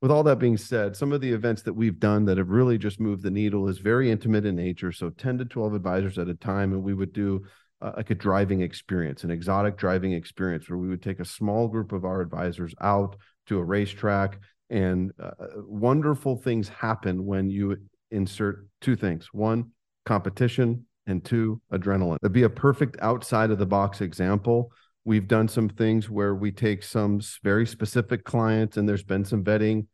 With 0.00 0.12
all 0.12 0.22
that 0.22 0.38
being 0.38 0.56
said, 0.56 0.94
some 0.94 1.10
of 1.10 1.20
the 1.20 1.32
events 1.32 1.62
that 1.62 1.72
we've 1.72 1.98
done 1.98 2.24
that 2.26 2.38
have 2.38 2.50
really 2.50 2.78
just 2.78 3.00
moved 3.00 3.24
the 3.24 3.32
needle 3.32 3.66
is 3.66 3.78
very 3.78 4.12
intimate 4.12 4.46
in 4.46 4.54
nature. 4.54 4.92
So 4.92 5.10
10 5.10 5.38
to 5.38 5.44
12 5.44 5.74
advisors 5.74 6.16
at 6.16 6.28
a 6.28 6.34
time. 6.34 6.72
And 6.72 6.84
we 6.84 6.94
would 6.94 7.12
do 7.12 7.44
uh, 7.82 7.94
like 7.96 8.10
a 8.10 8.14
driving 8.14 8.60
experience, 8.60 9.24
an 9.24 9.32
exotic 9.32 9.76
driving 9.76 10.12
experience 10.12 10.70
where 10.70 10.78
we 10.78 10.88
would 10.88 11.02
take 11.02 11.18
a 11.18 11.24
small 11.24 11.66
group 11.66 11.90
of 11.90 12.04
our 12.04 12.20
advisors 12.20 12.76
out 12.80 13.16
to 13.46 13.58
a 13.58 13.64
racetrack 13.64 14.38
and 14.70 15.10
uh, 15.20 15.32
wonderful 15.66 16.36
things 16.36 16.68
happen 16.68 17.26
when 17.26 17.50
you 17.50 17.76
insert 18.10 18.66
two 18.80 18.96
things 18.96 19.28
one, 19.32 19.70
competition, 20.04 20.86
and 21.06 21.24
two, 21.24 21.60
adrenaline. 21.72 22.18
That'd 22.20 22.32
be 22.32 22.44
a 22.44 22.50
perfect 22.50 22.96
outside 23.00 23.50
of 23.50 23.58
the 23.58 23.66
box 23.66 24.00
example. 24.00 24.72
We've 25.04 25.26
done 25.26 25.48
some 25.48 25.68
things 25.68 26.10
where 26.10 26.34
we 26.34 26.52
take 26.52 26.82
some 26.82 27.20
very 27.42 27.66
specific 27.66 28.24
clients, 28.24 28.76
and 28.76 28.88
there's 28.88 29.02
been 29.02 29.24
some 29.24 29.42
vetting 29.42 29.86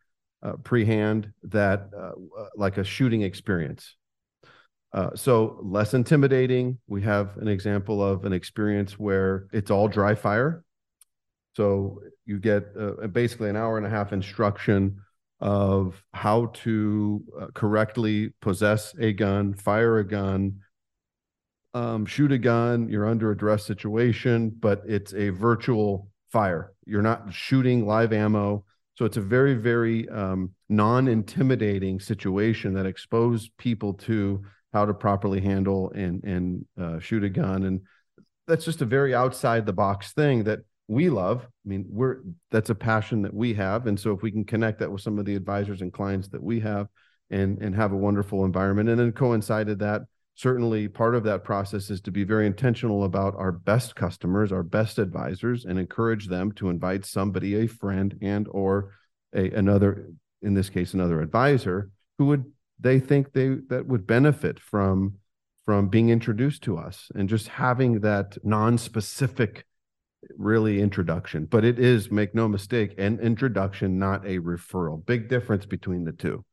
uh, 0.42 0.54
pre-hand 0.62 1.32
that, 1.44 1.88
uh, 1.96 2.12
uh, 2.38 2.48
like 2.56 2.76
a 2.76 2.84
shooting 2.84 3.22
experience. 3.22 3.96
Uh, 4.92 5.10
so 5.14 5.58
less 5.62 5.94
intimidating. 5.94 6.78
We 6.86 7.02
have 7.02 7.36
an 7.36 7.48
example 7.48 8.02
of 8.02 8.24
an 8.24 8.32
experience 8.32 8.98
where 8.98 9.46
it's 9.52 9.70
all 9.70 9.88
dry 9.88 10.14
fire. 10.14 10.64
So 11.54 12.00
you 12.24 12.38
get 12.38 12.68
uh, 12.78 13.06
basically 13.08 13.48
an 13.48 13.56
hour 13.56 13.76
and 13.76 13.86
a 13.86 13.90
half 13.90 14.12
instruction 14.12 15.00
of 15.40 16.02
how 16.12 16.46
to 16.46 17.22
uh, 17.40 17.46
correctly 17.54 18.32
possess 18.40 18.94
a 18.98 19.12
gun, 19.12 19.54
fire 19.54 19.98
a 19.98 20.06
gun, 20.06 20.60
um, 21.74 22.06
shoot 22.06 22.32
a 22.32 22.38
gun. 22.38 22.88
You're 22.88 23.06
under 23.06 23.30
a 23.30 23.36
duress 23.36 23.64
situation, 23.64 24.50
but 24.58 24.82
it's 24.86 25.12
a 25.12 25.28
virtual 25.30 26.08
fire. 26.32 26.72
You're 26.86 27.02
not 27.02 27.32
shooting 27.32 27.86
live 27.86 28.12
ammo. 28.12 28.64
So 28.94 29.04
it's 29.04 29.18
a 29.18 29.22
very, 29.22 29.54
very 29.54 30.08
um, 30.08 30.52
non 30.70 31.06
intimidating 31.06 32.00
situation 32.00 32.72
that 32.74 32.86
exposes 32.86 33.50
people 33.58 33.92
to 33.94 34.42
how 34.72 34.86
to 34.86 34.94
properly 34.94 35.40
handle 35.40 35.92
and, 35.94 36.24
and 36.24 36.64
uh, 36.80 36.98
shoot 36.98 37.24
a 37.24 37.28
gun. 37.28 37.64
And 37.64 37.82
that's 38.46 38.64
just 38.64 38.82
a 38.82 38.86
very 38.86 39.14
outside 39.14 39.66
the 39.66 39.72
box 39.72 40.12
thing 40.12 40.44
that 40.44 40.60
we 40.88 41.10
love. 41.10 41.42
I 41.42 41.68
mean, 41.68 41.84
we're 41.88 42.18
that's 42.50 42.70
a 42.70 42.74
passion 42.74 43.22
that 43.22 43.34
we 43.34 43.54
have, 43.54 43.86
and 43.86 43.98
so 43.98 44.12
if 44.12 44.22
we 44.22 44.30
can 44.30 44.44
connect 44.44 44.78
that 44.80 44.90
with 44.90 45.02
some 45.02 45.18
of 45.18 45.24
the 45.24 45.34
advisors 45.34 45.82
and 45.82 45.92
clients 45.92 46.28
that 46.28 46.42
we 46.42 46.60
have, 46.60 46.88
and 47.30 47.58
and 47.58 47.74
have 47.74 47.92
a 47.92 47.96
wonderful 47.96 48.44
environment, 48.44 48.88
and 48.88 48.98
then 48.98 49.12
coincided 49.12 49.78
that 49.80 50.02
certainly 50.36 50.86
part 50.86 51.14
of 51.14 51.24
that 51.24 51.42
process 51.44 51.90
is 51.90 52.00
to 52.02 52.10
be 52.10 52.22
very 52.22 52.46
intentional 52.46 53.04
about 53.04 53.34
our 53.36 53.50
best 53.50 53.96
customers, 53.96 54.52
our 54.52 54.62
best 54.62 54.98
advisors, 54.98 55.64
and 55.64 55.78
encourage 55.78 56.28
them 56.28 56.52
to 56.52 56.68
invite 56.68 57.04
somebody, 57.04 57.56
a 57.56 57.66
friend, 57.66 58.16
and 58.22 58.46
or 58.50 58.92
a 59.34 59.50
another, 59.50 60.10
in 60.42 60.54
this 60.54 60.68
case, 60.68 60.94
another 60.94 61.20
advisor 61.20 61.90
who 62.18 62.26
would 62.26 62.44
they 62.78 63.00
think 63.00 63.32
they 63.32 63.56
that 63.68 63.86
would 63.86 64.06
benefit 64.06 64.60
from 64.60 65.14
from 65.64 65.88
being 65.88 66.10
introduced 66.10 66.62
to 66.62 66.78
us 66.78 67.10
and 67.16 67.28
just 67.28 67.48
having 67.48 68.00
that 68.00 68.38
non-specific 68.44 69.64
really 70.36 70.80
introduction, 70.80 71.46
but 71.46 71.64
it 71.64 71.78
is, 71.78 72.10
make 72.10 72.34
no 72.34 72.48
mistake, 72.48 72.94
an 72.98 73.18
introduction, 73.20 73.98
not 73.98 74.24
a 74.24 74.38
referral. 74.38 75.04
Big 75.06 75.28
difference 75.28 75.66
between 75.66 76.04
the 76.04 76.12
two. 76.12 76.44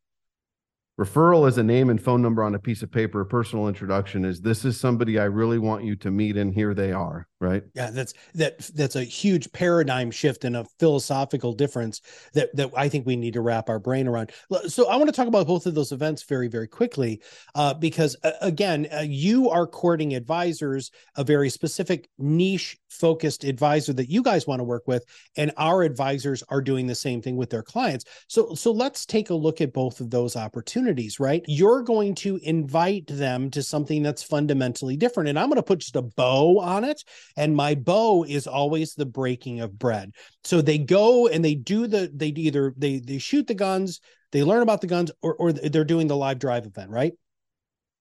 Referral 0.99 1.47
is 1.47 1.57
a 1.57 1.63
name 1.63 1.89
and 1.89 1.99
phone 1.99 2.21
number 2.21 2.43
on 2.43 2.53
a 2.53 2.59
piece 2.59 2.83
of 2.83 2.91
paper. 2.91 3.21
A 3.21 3.25
personal 3.25 3.67
introduction 3.67 4.23
is 4.23 4.41
this 4.41 4.63
is 4.63 4.79
somebody 4.79 5.17
I 5.17 5.23
really 5.23 5.57
want 5.57 5.83
you 5.83 5.95
to 5.95 6.11
meet, 6.11 6.37
and 6.37 6.53
here 6.53 6.75
they 6.75 6.91
are. 6.91 7.27
Right? 7.41 7.63
Yeah, 7.73 7.89
that's 7.89 8.13
that. 8.35 8.59
That's 8.75 8.95
a 8.95 9.03
huge 9.03 9.51
paradigm 9.53 10.11
shift 10.11 10.45
and 10.45 10.55
a 10.55 10.65
philosophical 10.79 11.51
difference 11.53 12.01
that 12.35 12.55
that 12.55 12.69
I 12.77 12.89
think 12.89 13.07
we 13.07 13.15
need 13.15 13.33
to 13.33 13.41
wrap 13.41 13.69
our 13.69 13.79
brain 13.79 14.07
around. 14.07 14.33
So 14.67 14.87
I 14.87 14.95
want 14.97 15.07
to 15.07 15.15
talk 15.15 15.27
about 15.27 15.47
both 15.47 15.65
of 15.65 15.73
those 15.73 15.91
events 15.91 16.21
very 16.23 16.47
very 16.47 16.67
quickly, 16.67 17.23
uh, 17.55 17.73
because 17.73 18.15
uh, 18.23 18.33
again, 18.41 18.87
uh, 18.95 18.99
you 18.99 19.49
are 19.49 19.65
courting 19.65 20.13
advisors, 20.13 20.91
a 21.15 21.23
very 21.23 21.49
specific 21.49 22.07
niche 22.19 22.77
focused 22.93 23.43
advisor 23.43 23.93
that 23.93 24.09
you 24.09 24.21
guys 24.21 24.45
want 24.45 24.59
to 24.59 24.63
work 24.63 24.83
with, 24.87 25.03
and 25.37 25.51
our 25.57 25.83
advisors 25.83 26.43
are 26.49 26.61
doing 26.61 26.87
the 26.87 26.95
same 26.95 27.21
thing 27.21 27.35
with 27.35 27.49
their 27.49 27.63
clients. 27.63 28.05
So 28.27 28.53
so 28.53 28.71
let's 28.71 29.05
take 29.05 29.29
a 29.29 29.35
look 29.35 29.61
at 29.61 29.73
both 29.73 29.99
of 29.99 30.09
those 30.09 30.35
opportunities 30.35 30.83
right? 31.19 31.43
You're 31.47 31.81
going 31.81 32.15
to 32.15 32.37
invite 32.43 33.07
them 33.07 33.49
to 33.51 33.63
something 33.63 34.03
that's 34.03 34.23
fundamentally 34.23 34.97
different. 34.97 35.29
And 35.29 35.39
I'm 35.39 35.47
going 35.47 35.57
to 35.57 35.63
put 35.63 35.79
just 35.79 35.95
a 35.95 36.01
bow 36.01 36.59
on 36.59 36.83
it. 36.83 37.03
And 37.37 37.55
my 37.55 37.75
bow 37.75 38.23
is 38.23 38.47
always 38.47 38.93
the 38.93 39.05
breaking 39.05 39.61
of 39.61 39.77
bread. 39.77 40.13
So 40.43 40.61
they 40.61 40.77
go 40.77 41.27
and 41.27 41.43
they 41.43 41.55
do 41.55 41.87
the, 41.87 42.11
they 42.13 42.27
either, 42.27 42.73
they, 42.77 42.99
they 42.99 43.17
shoot 43.17 43.47
the 43.47 43.53
guns, 43.53 44.01
they 44.31 44.43
learn 44.43 44.61
about 44.63 44.81
the 44.81 44.87
guns, 44.87 45.11
or, 45.21 45.35
or 45.35 45.53
they're 45.53 45.83
doing 45.83 46.07
the 46.07 46.17
live 46.17 46.39
drive 46.39 46.65
event, 46.65 46.89
right? 46.89 47.13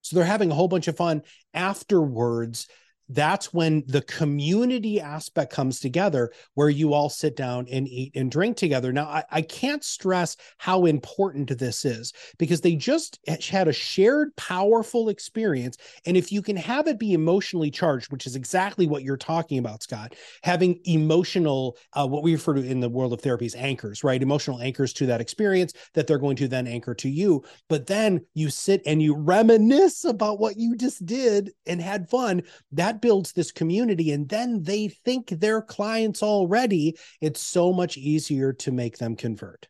So 0.01 0.15
they're 0.15 0.25
having 0.25 0.51
a 0.51 0.55
whole 0.55 0.67
bunch 0.67 0.87
of 0.87 0.97
fun 0.97 1.21
afterwards 1.53 2.67
that's 3.09 3.53
when 3.53 3.83
the 3.87 4.01
community 4.03 5.01
aspect 5.01 5.51
comes 5.51 5.79
together 5.79 6.31
where 6.53 6.69
you 6.69 6.93
all 6.93 7.09
sit 7.09 7.35
down 7.35 7.67
and 7.71 7.87
eat 7.87 8.11
and 8.15 8.31
drink 8.31 8.57
together. 8.57 8.91
Now 8.93 9.05
I, 9.05 9.23
I, 9.31 9.41
can't 9.41 9.83
stress 9.83 10.37
how 10.57 10.85
important 10.85 11.57
this 11.57 11.85
is 11.85 12.13
because 12.37 12.61
they 12.61 12.75
just 12.75 13.19
had 13.27 13.67
a 13.67 13.73
shared 13.73 14.35
powerful 14.35 15.09
experience. 15.09 15.77
And 16.05 16.15
if 16.15 16.31
you 16.31 16.41
can 16.41 16.55
have 16.55 16.87
it 16.87 16.99
be 16.99 17.13
emotionally 17.13 17.71
charged 17.71 18.11
which 18.11 18.25
is 18.25 18.35
exactly 18.35 18.87
what 18.87 19.03
you're 19.03 19.17
talking 19.17 19.57
about 19.57 19.83
scott 19.83 20.15
having 20.43 20.79
emotional 20.85 21.77
uh, 21.93 22.07
what 22.07 22.23
we 22.23 22.33
refer 22.33 22.53
to 22.53 22.63
in 22.63 22.79
the 22.79 22.89
world 22.89 23.13
of 23.13 23.21
therapy 23.21 23.45
as 23.45 23.55
anchors 23.55 24.03
right? 24.03 24.21
Emotional 24.21 24.59
anchors 24.61 24.93
to 24.93 25.05
that 25.07 25.21
experience 25.21 25.73
that 25.93 26.05
they're 26.05 26.17
going 26.17 26.35
to 26.35 26.47
then 26.47 26.67
anchor 26.67 26.93
to 26.95 27.09
you. 27.09 27.43
But 27.69 27.87
then 27.87 28.25
you 28.33 28.49
sit 28.49 28.81
and 28.85 29.01
you 29.01 29.15
reminisce 29.15 30.03
about 30.05 30.39
what 30.39 30.57
you 30.57 30.75
just 30.75 31.05
did 31.05 31.51
and 31.65 31.81
had 31.81 32.09
fun. 32.09 32.43
That 32.71 32.92
that 32.93 33.01
builds 33.01 33.31
this 33.33 33.51
community 33.51 34.11
and 34.11 34.29
then 34.29 34.61
they 34.61 34.87
think 34.87 35.29
they're 35.29 35.61
clients 35.61 36.21
already 36.21 36.95
it's 37.21 37.41
so 37.41 37.73
much 37.73 37.97
easier 37.97 38.53
to 38.53 38.71
make 38.71 38.97
them 38.97 39.15
convert. 39.15 39.67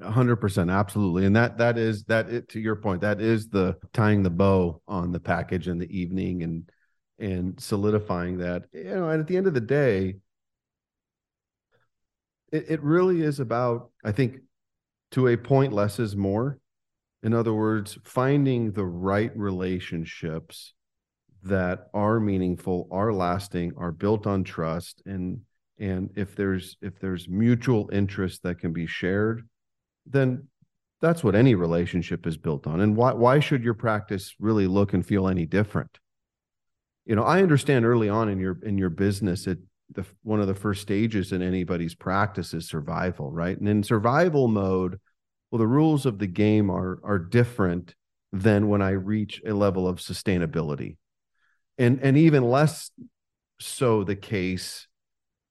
100% 0.00 0.72
absolutely 0.72 1.24
and 1.24 1.36
that 1.36 1.56
that 1.58 1.78
is 1.78 2.02
that 2.04 2.28
it 2.28 2.48
to 2.48 2.58
your 2.58 2.74
point 2.74 3.00
that 3.00 3.20
is 3.20 3.48
the 3.48 3.76
tying 3.92 4.24
the 4.24 4.30
bow 4.30 4.80
on 4.88 5.12
the 5.12 5.20
package 5.20 5.68
in 5.68 5.78
the 5.78 5.96
evening 5.96 6.42
and 6.42 6.68
and 7.20 7.60
solidifying 7.60 8.38
that 8.38 8.64
you 8.72 8.82
know 8.82 9.08
and 9.08 9.20
at 9.20 9.28
the 9.28 9.36
end 9.36 9.46
of 9.46 9.54
the 9.54 9.60
day 9.60 10.16
it, 12.50 12.64
it 12.68 12.82
really 12.82 13.22
is 13.22 13.38
about 13.38 13.90
i 14.04 14.10
think 14.10 14.40
to 15.12 15.28
a 15.28 15.36
point 15.36 15.72
less 15.72 16.00
is 16.00 16.16
more. 16.16 16.58
In 17.22 17.32
other 17.32 17.54
words 17.54 17.96
finding 18.02 18.72
the 18.72 18.84
right 18.84 19.30
relationships 19.36 20.74
that 21.44 21.88
are 21.92 22.18
meaningful, 22.18 22.88
are 22.90 23.12
lasting, 23.12 23.72
are 23.76 23.92
built 23.92 24.26
on 24.26 24.44
trust, 24.44 25.02
and 25.06 25.40
and 25.78 26.10
if 26.16 26.34
there's 26.34 26.76
if 26.80 26.98
there's 26.98 27.28
mutual 27.28 27.90
interest 27.92 28.42
that 28.42 28.58
can 28.58 28.72
be 28.72 28.86
shared, 28.86 29.46
then 30.06 30.48
that's 31.00 31.22
what 31.22 31.34
any 31.34 31.54
relationship 31.54 32.26
is 32.26 32.36
built 32.36 32.66
on. 32.66 32.80
And 32.80 32.96
why 32.96 33.12
why 33.12 33.40
should 33.40 33.62
your 33.62 33.74
practice 33.74 34.34
really 34.38 34.66
look 34.66 34.94
and 34.94 35.04
feel 35.04 35.28
any 35.28 35.44
different? 35.44 35.98
You 37.04 37.14
know, 37.14 37.24
I 37.24 37.42
understand 37.42 37.84
early 37.84 38.08
on 38.08 38.30
in 38.30 38.38
your 38.38 38.58
in 38.62 38.78
your 38.78 38.90
business, 38.90 39.46
it 39.46 39.58
the 39.92 40.06
one 40.22 40.40
of 40.40 40.46
the 40.46 40.54
first 40.54 40.80
stages 40.80 41.32
in 41.32 41.42
anybody's 41.42 41.94
practice 41.94 42.54
is 42.54 42.66
survival, 42.66 43.30
right? 43.30 43.58
And 43.58 43.68
in 43.68 43.82
survival 43.82 44.48
mode, 44.48 44.98
well, 45.50 45.58
the 45.58 45.66
rules 45.66 46.06
of 46.06 46.18
the 46.18 46.26
game 46.26 46.70
are 46.70 47.00
are 47.04 47.18
different 47.18 47.94
than 48.32 48.68
when 48.68 48.80
I 48.80 48.90
reach 48.90 49.42
a 49.46 49.52
level 49.52 49.86
of 49.86 49.98
sustainability 49.98 50.96
and 51.78 52.00
and 52.02 52.16
even 52.16 52.44
less 52.44 52.90
so 53.60 54.04
the 54.04 54.16
case 54.16 54.86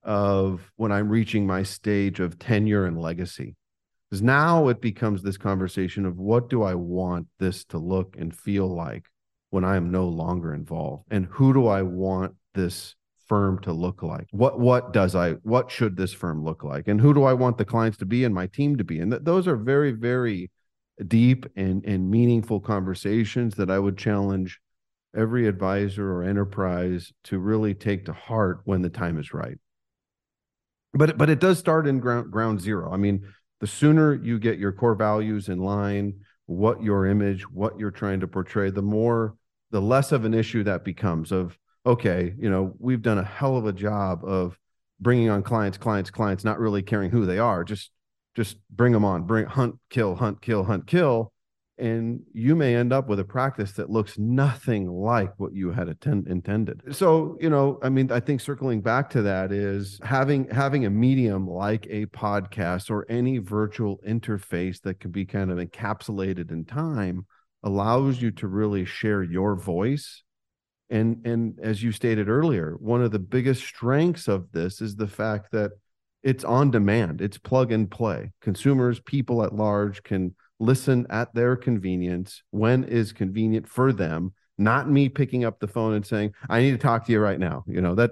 of 0.04 0.72
when 0.76 0.92
I'm 0.92 1.10
reaching 1.10 1.48
my 1.48 1.64
stage 1.64 2.20
of 2.20 2.38
tenure 2.38 2.86
and 2.86 3.00
legacy. 3.00 3.56
Because 4.10 4.22
now 4.22 4.68
it 4.68 4.82
becomes 4.82 5.24
this 5.24 5.38
conversation 5.38 6.06
of 6.06 6.18
what 6.18 6.50
do 6.50 6.62
I 6.62 6.76
want 6.76 7.28
this 7.40 7.64
to 7.66 7.78
look 7.78 8.16
and 8.18 8.36
feel 8.36 8.68
like 8.68 9.06
when 9.50 9.64
I 9.64 9.76
am 9.76 9.92
no 9.92 10.08
longer 10.08 10.54
involved? 10.54 11.06
And 11.10 11.26
who 11.26 11.54
do 11.54 11.68
I 11.68 11.82
want 11.82 12.36
this 12.54 12.96
firm 13.28 13.60
to 13.62 13.72
look 13.72 14.04
like? 14.04 14.28
What 14.32 14.60
what 14.60 14.94
does 14.94 15.16
I 15.16 15.32
what 15.44 15.72
should 15.72 15.98
this 15.98 16.14
firm 16.14 16.44
look 16.44 16.64
like? 16.64 16.88
And 16.88 17.00
who 17.00 17.14
do 17.14 17.24
I 17.24 17.34
want 17.34 17.58
the 17.58 17.66
clients 17.66 17.98
to 18.00 18.06
be 18.06 18.24
and 18.24 18.36
my 18.36 18.48
team 18.48 18.78
to 18.78 18.84
be? 18.84 19.00
And 19.00 19.12
th- 19.12 19.24
those 19.24 19.48
are 19.48 19.56
very, 19.56 19.92
very 19.92 20.52
deep 21.08 21.46
and, 21.56 21.84
and 21.86 22.12
meaningful 22.12 22.60
conversations 22.60 23.56
that 23.56 23.72
I 23.72 23.80
would 23.80 23.98
challenge 23.98 24.60
every 25.16 25.48
advisor 25.48 26.12
or 26.12 26.24
enterprise 26.24 27.14
to 27.26 27.40
really 27.40 27.74
take 27.74 28.06
to 28.06 28.14
heart 28.14 28.62
when 28.66 28.82
the 28.82 28.90
time 28.90 29.18
is 29.18 29.34
right. 29.34 29.58
But 30.94 31.18
but 31.18 31.30
it 31.30 31.40
does 31.40 31.58
start 31.58 31.88
in 31.88 32.00
ground 32.00 32.32
ground 32.32 32.62
zero. 32.62 32.92
I 32.92 32.98
mean, 32.98 33.28
the 33.60 33.68
sooner 33.68 34.14
you 34.14 34.40
get 34.40 34.60
your 34.60 34.72
core 34.72 34.96
values 34.96 35.50
in 35.50 35.60
line, 35.60 36.22
what 36.46 36.84
your 36.84 37.08
image, 37.08 37.50
what 37.50 37.80
you're 37.80 37.92
trying 37.92 38.20
to 38.20 38.28
portray, 38.28 38.70
the 38.70 38.82
more 38.82 39.36
the 39.72 39.82
less 39.82 40.12
of 40.12 40.26
an 40.26 40.34
issue 40.34 40.64
that 40.64 40.84
becomes 40.84 41.32
of 41.32 41.58
okay, 41.86 42.34
you 42.38 42.50
know, 42.50 42.74
we've 42.80 43.02
done 43.02 43.18
a 43.18 43.24
hell 43.24 43.58
of 43.58 43.66
a 43.66 43.74
job 43.74 44.24
of 44.24 44.58
bringing 45.02 45.30
on 45.30 45.44
clients, 45.44 45.78
clients, 45.78 46.10
clients, 46.10 46.44
not 46.44 46.60
really 46.60 46.82
caring 46.82 47.10
who 47.12 47.26
they 47.26 47.40
are, 47.40 47.64
just 47.64 47.92
just 48.36 48.58
bring 48.70 48.94
them 48.94 49.06
on, 49.06 49.24
bring 49.24 49.46
hunt, 49.46 49.76
kill, 49.90 50.16
hunt, 50.16 50.42
kill, 50.42 50.64
hunt, 50.64 50.88
kill 50.88 51.33
and 51.78 52.22
you 52.34 52.56
may 52.56 52.76
end 52.76 52.94
up 52.94 53.08
with 53.08 53.20
a 53.20 53.24
practice 53.24 53.72
that 53.74 53.90
looks 53.90 54.20
nothing 54.20 54.88
like 54.88 55.34
what 55.38 55.54
you 55.54 55.72
had 55.72 55.90
attend- 55.90 56.28
intended. 56.28 56.82
So 56.96 57.38
you 57.42 57.50
know 57.50 57.80
i 57.82 57.90
mean 57.90 58.12
i 58.12 58.20
think 58.20 58.42
circling 58.42 58.82
back 58.82 59.10
to 59.12 59.22
that 59.24 59.52
is 59.52 60.00
having 60.04 60.48
having 60.50 60.86
a 60.86 60.90
medium 60.90 61.48
like 61.48 61.88
a 61.90 62.06
podcast 62.08 62.90
or 62.92 63.06
any 63.10 63.40
virtual 63.40 64.00
interface 64.08 64.82
that 64.82 65.00
can 65.00 65.12
be 65.12 65.26
kind 65.26 65.52
of 65.52 65.58
encapsulated 65.58 66.52
in 66.52 66.66
time 66.66 67.26
allows 67.64 68.22
you 68.22 68.30
to 68.32 68.48
really 68.48 68.86
share 68.86 69.24
your 69.24 69.56
voice. 69.56 70.24
And 70.90 71.26
and 71.26 71.60
as 71.62 71.82
you 71.82 71.92
stated 71.92 72.30
earlier 72.30 72.76
one 72.80 73.02
of 73.02 73.12
the 73.12 73.20
biggest 73.20 73.64
strengths 73.64 74.28
of 74.28 74.52
this 74.52 74.82
is 74.82 74.96
the 74.96 75.08
fact 75.08 75.52
that 75.54 75.72
it's 76.22 76.44
on 76.44 76.72
demand 76.72 77.22
it's 77.22 77.38
plug 77.38 77.72
and 77.72 77.90
play. 77.90 78.32
Consumers 78.42 79.00
people 79.00 79.44
at 79.44 79.56
large 79.56 80.04
can 80.04 80.36
listen 80.60 81.06
at 81.10 81.34
their 81.34 81.56
convenience. 81.56 82.44
When 82.52 82.84
is 82.84 83.12
convenient 83.12 83.68
for 83.68 83.92
them? 83.92 84.34
Not 84.58 84.90
me 84.90 85.10
picking 85.10 85.46
up 85.46 85.60
the 85.60 85.68
phone 85.68 85.94
and 85.94 86.06
saying 86.06 86.34
i 86.48 86.62
need 86.62 86.72
to 86.72 86.78
talk 86.78 87.06
to 87.06 87.12
you 87.12 87.20
right 87.20 87.40
now. 87.40 87.64
You 87.68 87.82
know 87.82 87.96
that 87.96 88.12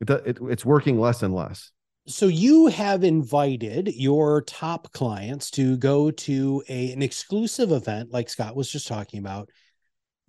it, 0.00 0.10
it, 0.10 0.38
it's 0.42 0.64
working 0.64 1.00
less 1.00 1.22
and 1.22 1.34
less. 1.34 1.70
So 2.06 2.26
you 2.26 2.66
have 2.66 3.04
invited 3.04 3.94
your 3.94 4.42
top 4.42 4.92
clients 4.92 5.50
to 5.52 5.76
go 5.76 6.10
to 6.10 6.62
a, 6.68 6.92
an 6.92 7.00
exclusive 7.00 7.70
event 7.70 8.10
like 8.10 8.28
scott 8.28 8.56
was 8.56 8.68
just 8.70 8.88
talking 8.88 9.20
about 9.20 9.50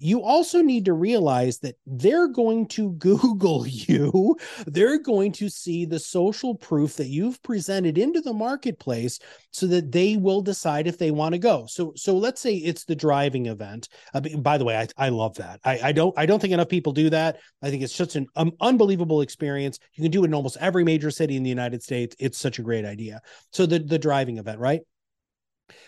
you 0.04 0.22
also 0.22 0.62
need 0.62 0.86
to 0.86 0.94
realize 0.94 1.60
that 1.60 1.76
they're 1.86 2.28
going 2.28 2.68
to 2.68 2.92
Google 3.04 3.66
you. 3.66 4.36
They're 4.68 5.00
going 5.00 5.32
to 5.34 5.50
see 5.50 5.86
the 5.86 6.00
social 6.00 6.56
proof 6.56 6.96
that 6.98 7.08
you've 7.08 7.42
presented 7.42 7.98
into 7.98 8.22
the 8.22 8.34
marketplace 8.34 9.20
so 9.52 9.68
that 9.68 9.92
they 9.92 10.18
will 10.18 10.42
decide 10.42 10.88
if 10.88 10.98
they 10.98 11.12
want 11.12 11.34
to 11.34 11.40
go. 11.40 11.66
So, 11.68 11.94
so 11.96 12.18
let's 12.18 12.42
say 12.42 12.56
it's 12.56 12.86
the 12.86 12.96
driving 12.96 13.46
event. 13.46 13.88
Uh, 14.14 14.22
by 14.40 14.58
the 14.58 14.66
way, 14.66 14.78
I, 14.78 14.88
I 14.98 15.10
love 15.10 15.36
that. 15.36 15.60
I, 15.64 15.80
I 15.84 15.92
don't, 15.92 16.14
I 16.18 16.26
don't 16.26 16.40
think 16.40 16.54
enough 16.54 16.70
people 16.70 16.92
do 16.92 17.10
that. 17.10 17.40
I 17.62 17.70
think 17.70 17.84
it's 17.84 17.96
such 17.96 18.16
an 18.16 18.28
um, 18.36 18.52
unbelievable 18.62 19.22
experience. 19.22 19.80
You 19.94 20.04
can 20.04 20.12
do 20.12 20.24
it 20.24 20.28
in 20.28 20.34
almost 20.34 20.58
every 20.60 20.84
major 20.84 21.12
city 21.12 21.38
in 21.38 21.44
the 21.44 21.50
United 21.50 21.82
States. 21.82 22.16
It's 22.20 22.38
such 22.38 22.60
a 22.60 22.64
great 22.64 22.86
idea. 22.86 23.22
So 23.52 23.66
the, 23.66 23.80
the 23.80 24.00
driving 24.00 24.38
event, 24.38 24.60
right? 24.60 24.82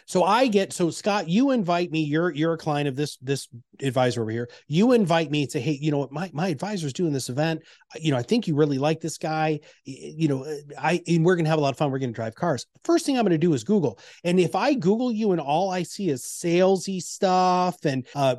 So 0.06 0.24
I 0.24 0.48
get 0.48 0.74
so 0.74 0.90
Scott, 0.90 1.30
you 1.30 1.52
invite 1.52 1.92
me. 1.92 2.02
You're 2.02 2.32
you're 2.32 2.54
a 2.54 2.58
client 2.58 2.88
of 2.88 2.96
this 2.96 3.18
this 3.18 3.48
advisor 3.82 4.22
over 4.22 4.32
here. 4.32 4.50
You 4.68 4.92
invite 4.92 5.32
me 5.32 5.48
say, 5.48 5.60
hey, 5.60 5.78
you 5.82 5.92
know 5.92 5.98
what, 5.98 6.12
my 6.12 6.30
my 6.34 6.48
advisor's 6.50 6.94
doing 6.94 7.14
this 7.14 7.30
event. 7.30 7.62
You 7.96 8.12
know, 8.12 8.18
I 8.18 8.24
think 8.24 8.48
you 8.48 8.56
really 8.56 8.78
like 8.78 9.02
this 9.02 9.18
guy. 9.18 9.60
You 9.84 10.28
know, 10.28 10.58
I 10.78 11.02
and 11.08 11.26
we're 11.26 11.36
gonna 11.36 11.50
have 11.50 11.60
a 11.60 11.62
lot 11.62 11.72
of 11.72 11.78
fun. 11.78 11.92
We're 11.92 12.00
gonna 12.00 12.12
drive 12.12 12.36
cars. 12.36 12.66
First 12.84 13.06
thing 13.06 13.18
I'm 13.18 13.26
gonna 13.26 13.38
do 13.38 13.54
is 13.54 13.64
Google, 13.64 14.00
and 14.24 14.40
if 14.40 14.56
I 14.56 14.74
Google 14.74 15.12
you 15.12 15.32
and 15.32 15.42
all 15.42 15.72
I 15.72 15.84
see 15.84 16.10
is 16.10 16.24
salesy 16.24 17.02
stuff, 17.02 17.84
and 17.86 18.06
uh, 18.16 18.36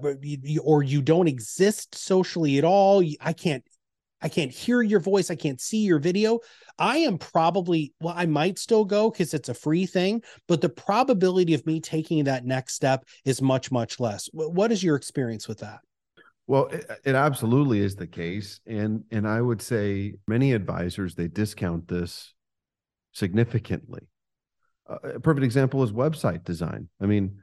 or 0.63 0.83
you 0.83 1.03
don't 1.03 1.29
exist 1.29 1.95
socially 1.95 2.59
at 2.59 2.65
all, 2.65 3.03
I 3.21 3.33
can't 3.33 3.65
I 4.23 4.29
can't 4.29 4.51
hear 4.51 4.83
your 4.83 5.01
voice. 5.01 5.31
I 5.31 5.35
can't 5.35 5.61
see 5.61 5.85
your 5.85 5.99
video. 5.99 6.41
I 6.79 6.99
am 6.99 7.19
probably, 7.19 7.93
well, 8.01 8.15
I 8.17 8.27
might 8.27 8.59
still 8.59 8.85
go 8.85 9.11
because 9.11 9.35
it's 9.35 9.49
a 9.49 9.55
free 9.55 9.87
thing, 9.87 10.23
but 10.49 10.61
the 10.61 10.69
probability 10.69 11.55
of 11.55 11.67
me 11.67 11.81
taking 11.81 12.25
that 12.25 12.45
next 12.45 12.75
step 12.75 13.05
is 13.25 13.43
much, 13.43 13.71
much 13.71 14.01
less. 14.01 14.29
What 14.33 14.73
is 14.73 14.83
your 14.83 14.97
experience 14.97 15.49
with 15.49 15.59
that? 15.59 15.81
Well, 16.47 16.67
it, 16.67 16.87
it 17.05 17.15
absolutely 17.15 17.81
is 17.81 17.97
the 17.97 18.07
case. 18.07 18.61
And, 18.67 19.05
and 19.11 19.27
I 19.27 19.41
would 19.41 19.61
say 19.61 20.15
many 20.27 20.53
advisors, 20.53 21.15
they 21.15 21.29
discount 21.29 21.89
this 21.89 22.35
significantly. 23.13 24.09
Uh, 24.89 25.15
a 25.15 25.21
perfect 25.21 25.45
example 25.45 25.83
is 25.83 25.93
website 25.93 26.45
design. 26.45 26.89
I 27.01 27.07
mean, 27.07 27.39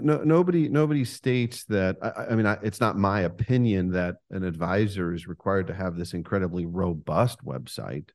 no, 0.00 0.18
nobody 0.18 0.68
nobody 0.68 1.04
states 1.04 1.64
that. 1.64 1.96
I, 2.02 2.26
I 2.30 2.34
mean, 2.34 2.46
I, 2.46 2.58
it's 2.62 2.80
not 2.80 2.96
my 2.96 3.20
opinion 3.20 3.90
that 3.92 4.16
an 4.30 4.44
advisor 4.44 5.12
is 5.12 5.26
required 5.26 5.66
to 5.68 5.74
have 5.74 5.96
this 5.96 6.14
incredibly 6.14 6.66
robust 6.66 7.44
website. 7.44 8.10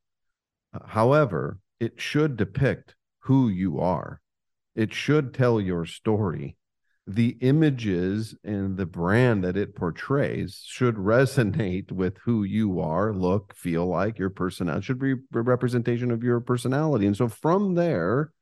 Uh, 0.74 0.86
however, 0.86 1.60
it 1.80 2.00
should 2.00 2.38
depict 2.38 2.96
who 3.20 3.50
you 3.50 3.80
are. 3.80 4.22
It 4.76 4.94
should 4.94 5.34
tell 5.34 5.60
your 5.60 5.86
story. 5.86 6.56
The 7.10 7.38
images 7.40 8.36
and 8.44 8.76
the 8.76 8.86
brand 8.86 9.44
that 9.46 9.56
it 9.56 9.76
portrays 9.76 10.62
should 10.66 10.96
resonate 10.96 11.90
with 11.92 12.18
who 12.26 12.44
you 12.44 12.82
are, 12.82 13.14
look, 13.14 13.56
feel 13.56 13.86
like 13.86 14.20
your 14.20 14.30
personality 14.30 14.86
should 14.86 15.00
be 15.00 15.14
a 15.14 15.42
representation 15.42 16.12
of 16.12 16.22
your 16.22 16.42
personality. 16.42 17.06
And 17.06 17.16
so 17.16 17.30
from 17.30 17.76
there, 17.76 18.34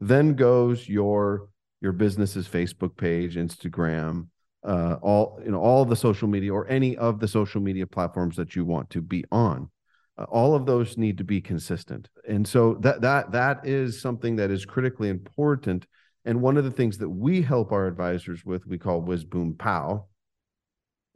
then 0.00 0.34
goes 0.34 0.88
your 0.88 1.48
your 1.82 1.92
business's 1.92 2.48
Facebook 2.48 2.96
page, 2.96 3.34
Instagram, 3.34 4.28
uh, 4.64 4.96
all 5.02 5.40
you 5.44 5.50
know, 5.50 5.60
all 5.60 5.84
the 5.84 5.96
social 5.96 6.28
media 6.28 6.54
or 6.54 6.68
any 6.68 6.96
of 6.96 7.18
the 7.18 7.26
social 7.26 7.60
media 7.60 7.86
platforms 7.86 8.36
that 8.36 8.54
you 8.54 8.64
want 8.64 8.88
to 8.90 9.02
be 9.02 9.24
on. 9.32 9.68
Uh, 10.16 10.24
all 10.24 10.54
of 10.54 10.64
those 10.64 10.96
need 10.96 11.18
to 11.18 11.24
be 11.24 11.40
consistent, 11.40 12.08
and 12.28 12.46
so 12.46 12.74
that 12.74 13.00
that 13.00 13.32
that 13.32 13.66
is 13.66 14.00
something 14.00 14.36
that 14.36 14.50
is 14.50 14.64
critically 14.64 15.08
important. 15.08 15.86
And 16.24 16.40
one 16.40 16.56
of 16.56 16.62
the 16.62 16.70
things 16.70 16.98
that 16.98 17.08
we 17.08 17.42
help 17.42 17.72
our 17.72 17.88
advisors 17.88 18.44
with, 18.44 18.64
we 18.64 18.78
call 18.78 19.00
Whiz 19.00 19.24
Boom 19.24 19.54
Pow. 19.58 20.06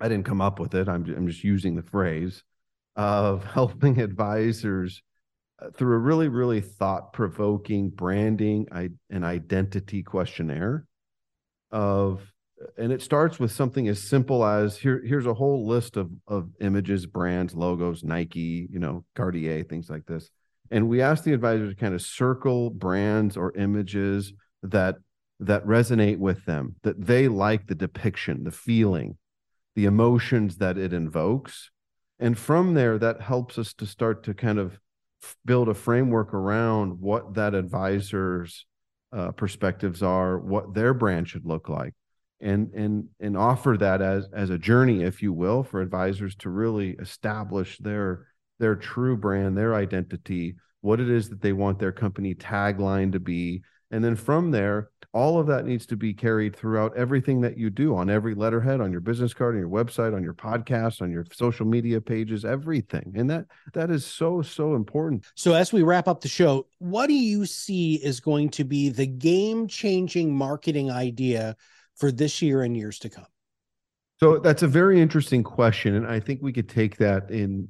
I 0.01 0.09
didn't 0.09 0.27
come 0.27 0.41
up 0.41 0.59
with 0.59 0.75
it. 0.75 0.89
I'm 0.89 1.05
I'm 1.15 1.29
just 1.29 1.45
using 1.45 1.77
the 1.77 1.83
phrase 1.83 2.43
of 2.97 3.45
helping 3.53 4.01
advisors 4.01 5.03
Uh, 5.59 5.71
through 5.71 5.95
a 5.95 5.99
really, 5.99 6.29
really 6.29 6.61
thought 6.61 7.15
provoking 7.15 7.89
branding 7.89 8.67
and 9.11 9.25
identity 9.25 10.03
questionnaire 10.03 10.87
of 11.71 12.21
and 12.79 12.93
it 12.93 13.03
starts 13.03 13.39
with 13.39 13.53
something 13.53 13.89
as 13.89 14.03
simple 14.03 14.45
as 14.45 14.79
here 14.79 15.03
here's 15.05 15.27
a 15.27 15.35
whole 15.35 15.67
list 15.67 15.97
of 15.97 16.11
of 16.27 16.49
images 16.61 17.05
brands 17.05 17.55
logos 17.55 18.03
nike 18.03 18.67
you 18.71 18.79
know 18.79 19.05
cartier 19.15 19.63
things 19.65 19.91
like 19.91 20.07
this. 20.07 20.31
And 20.71 20.89
we 20.89 21.01
ask 21.01 21.23
the 21.23 21.33
advisor 21.33 21.69
to 21.69 21.75
kind 21.77 21.95
of 21.95 22.03
circle 22.03 22.71
brands 22.71 23.37
or 23.37 23.57
images 23.57 24.33
that 24.63 24.97
that 25.41 25.65
resonate 25.65 26.19
with 26.19 26.45
them 26.45 26.77
that 26.83 27.07
they 27.07 27.29
like 27.29 27.67
the 27.67 27.75
depiction 27.75 28.45
the 28.45 28.51
feeling 28.51 29.17
the 29.75 29.85
emotions 29.85 30.57
that 30.57 30.79
it 30.79 30.93
invokes. 30.93 31.71
And 32.19 32.39
from 32.39 32.75
there 32.75 32.99
that 32.99 33.21
helps 33.21 33.59
us 33.59 33.75
to 33.75 33.87
start 33.87 34.23
to 34.25 34.35
kind 34.35 34.59
of 34.59 34.81
build 35.45 35.69
a 35.69 35.75
framework 35.75 36.35
around 36.35 37.01
what 37.01 37.35
that 37.35 37.55
advisor's 37.55 38.67
uh, 39.13 39.33
perspectives 39.33 40.03
are, 40.03 40.39
what 40.39 40.75
their 40.75 40.93
brand 40.93 41.29
should 41.29 41.47
look 41.47 41.69
like, 41.69 41.95
and 42.41 42.73
and 42.75 43.09
and 43.21 43.37
offer 43.37 43.77
that 43.79 44.03
as 44.03 44.29
as 44.33 44.51
a 44.51 44.59
journey, 44.59 45.03
if 45.03 45.23
you 45.23 45.33
will, 45.33 45.63
for 45.63 45.81
advisors 45.81 46.35
to 46.37 46.51
really 46.51 46.91
establish 47.01 47.79
their 47.79 48.27
their 48.59 48.77
true 48.77 49.17
brand, 49.17 49.57
their 49.57 49.75
identity, 49.75 50.57
what 50.81 51.01
it 51.01 51.11
is 51.11 51.29
that 51.29 51.41
they 51.41 51.53
want 51.53 51.79
their 51.79 51.93
company 51.93 52.35
tagline 52.35 53.13
to 53.13 53.21
be, 53.21 53.63
and 53.91 54.05
then 54.05 54.17
from 54.17 54.51
there, 54.51 54.91
all 55.13 55.39
of 55.39 55.47
that 55.47 55.65
needs 55.65 55.87
to 55.87 55.97
be 55.97 56.13
carried 56.13 56.55
throughout 56.55 56.97
everything 56.97 57.41
that 57.41 57.57
you 57.57 57.71
do 57.71 57.95
on 57.95 58.11
every 58.11 58.35
letterhead, 58.35 58.81
on 58.81 58.93
your 58.93 59.01
business 59.01 59.33
card, 59.35 59.55
on 59.55 59.61
your 59.61 59.71
website, 59.71 60.15
on 60.15 60.23
your 60.23 60.35
podcast, 60.35 61.03
on 61.03 61.11
your 61.11 61.25
social 61.33 61.67
media 61.67 62.01
pages, 62.01 62.45
everything. 62.45 63.13
And 63.17 63.29
that 63.31 63.47
that 63.75 63.91
is 63.91 64.05
so, 64.05 64.43
so 64.43 64.75
important. 64.75 65.25
So 65.35 65.55
as 65.55 65.73
we 65.73 65.83
wrap 65.83 66.09
up 66.09 66.21
the 66.21 66.29
show, 66.29 66.67
what 66.79 67.07
do 67.07 67.15
you 67.15 67.47
see 67.47 67.95
is 67.97 68.21
going 68.21 68.51
to 68.51 68.65
be 68.65 68.89
the 68.89 69.07
game-changing 69.07 70.35
marketing 70.35 70.91
idea 70.91 71.57
for 71.97 72.13
this 72.13 72.43
year 72.43 72.63
and 72.63 72.77
years 72.77 72.99
to 73.01 73.09
come? 73.09 73.27
So 74.19 74.39
that's 74.39 74.63
a 74.63 74.69
very 74.69 75.01
interesting 75.01 75.43
question. 75.43 75.95
And 75.95 76.07
I 76.07 76.21
think 76.21 76.41
we 76.43 76.53
could 76.53 76.69
take 76.69 76.97
that 76.97 77.31
in 77.31 77.69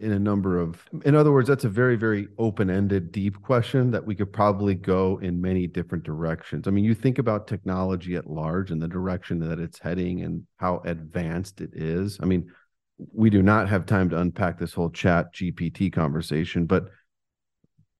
in 0.00 0.12
a 0.12 0.18
number 0.18 0.58
of 0.58 0.84
in 1.04 1.14
other 1.14 1.32
words 1.32 1.48
that's 1.48 1.64
a 1.64 1.68
very 1.68 1.96
very 1.96 2.28
open-ended 2.38 3.12
deep 3.12 3.40
question 3.42 3.90
that 3.90 4.04
we 4.04 4.14
could 4.14 4.32
probably 4.32 4.74
go 4.74 5.18
in 5.18 5.40
many 5.40 5.66
different 5.66 6.04
directions. 6.04 6.66
I 6.68 6.70
mean 6.70 6.84
you 6.84 6.94
think 6.94 7.18
about 7.18 7.46
technology 7.46 8.14
at 8.16 8.28
large 8.28 8.70
and 8.70 8.80
the 8.80 8.88
direction 8.88 9.38
that 9.40 9.58
it's 9.58 9.78
heading 9.78 10.22
and 10.22 10.44
how 10.56 10.82
advanced 10.84 11.60
it 11.60 11.70
is. 11.74 12.18
I 12.22 12.26
mean 12.26 12.50
we 13.12 13.30
do 13.30 13.42
not 13.42 13.68
have 13.68 13.86
time 13.86 14.10
to 14.10 14.18
unpack 14.18 14.58
this 14.58 14.74
whole 14.74 14.90
chat 14.90 15.32
gpt 15.32 15.92
conversation 15.92 16.66
but 16.66 16.88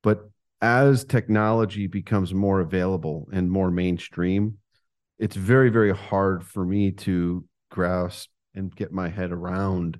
but 0.03 0.29
as 0.61 1.05
technology 1.05 1.87
becomes 1.87 2.35
more 2.35 2.61
available 2.61 3.29
and 3.33 3.51
more 3.51 3.71
mainstream 3.71 4.59
it's 5.19 5.37
very 5.37 5.69
very 5.71 5.95
hard 5.95 6.45
for 6.45 6.65
me 6.65 6.91
to 6.91 7.45
grasp 7.71 8.29
and 8.55 8.75
get 8.75 8.93
my 8.93 9.09
head 9.09 9.31
around 9.31 9.99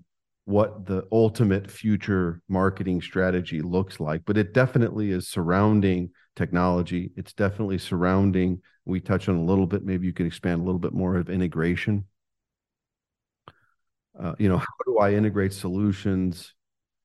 what 0.49 0.87
the 0.87 1.07
ultimate 1.13 1.71
future 1.71 2.41
marketing 2.49 3.03
strategy 3.03 3.61
looks 3.61 4.01
like, 4.01 4.23
but 4.25 4.39
it 4.39 4.55
definitely 4.55 5.11
is 5.11 5.29
surrounding 5.29 6.09
technology. 6.37 7.11
It's 7.17 7.35
definitely 7.35 7.77
surrounding, 7.77 8.63
we 8.87 8.99
touch 8.99 9.29
on 9.29 9.37
a 9.37 9.45
little 9.45 9.67
bit, 9.67 9.85
maybe 9.85 10.07
you 10.07 10.15
can 10.15 10.25
expand 10.25 10.63
a 10.63 10.65
little 10.65 10.79
bit 10.79 10.95
more 10.95 11.17
of 11.17 11.29
integration. 11.29 12.07
Uh, 14.19 14.37
you 14.39 14.49
know, 14.49 14.57
how 14.57 14.67
do 14.87 14.97
I 14.97 15.13
integrate 15.13 15.53
solutions 15.53 16.55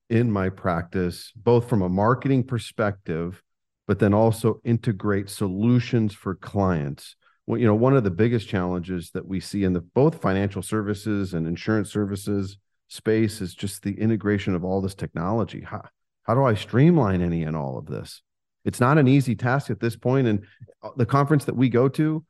in 0.08 0.32
my 0.32 0.48
practice, 0.48 1.30
both 1.36 1.68
from 1.68 1.82
a 1.82 1.88
marketing 1.90 2.44
perspective, 2.44 3.42
but 3.86 3.98
then 3.98 4.14
also 4.14 4.62
integrate 4.64 5.28
solutions 5.28 6.14
for 6.14 6.34
clients? 6.34 7.14
Well, 7.46 7.60
you 7.60 7.66
know, 7.66 7.74
one 7.74 7.94
of 7.94 8.04
the 8.04 8.10
biggest 8.10 8.48
challenges 8.48 9.10
that 9.10 9.26
we 9.26 9.38
see 9.38 9.64
in 9.64 9.74
the 9.74 9.82
both 9.82 10.22
financial 10.22 10.62
services 10.62 11.34
and 11.34 11.46
insurance 11.46 11.92
services 11.92 12.56
space 12.88 13.40
is 13.40 13.54
just 13.54 13.82
the 13.82 13.98
integration 13.98 14.54
of 14.54 14.64
all 14.64 14.80
this 14.80 14.94
technology. 14.94 15.60
How, 15.60 15.82
how 16.24 16.34
do 16.34 16.44
I 16.44 16.54
streamline 16.54 17.22
any 17.22 17.42
and 17.42 17.56
all 17.56 17.78
of 17.78 17.86
this? 17.86 18.22
It's 18.64 18.80
not 18.80 18.98
an 18.98 19.08
easy 19.08 19.34
task 19.34 19.70
at 19.70 19.80
this 19.80 19.96
point. 19.96 20.26
And 20.26 20.44
uh, 20.82 20.90
the 20.96 21.06
conference 21.06 21.44
that 21.44 21.56
we 21.56 21.68
go 21.68 21.88
to, 21.90 22.24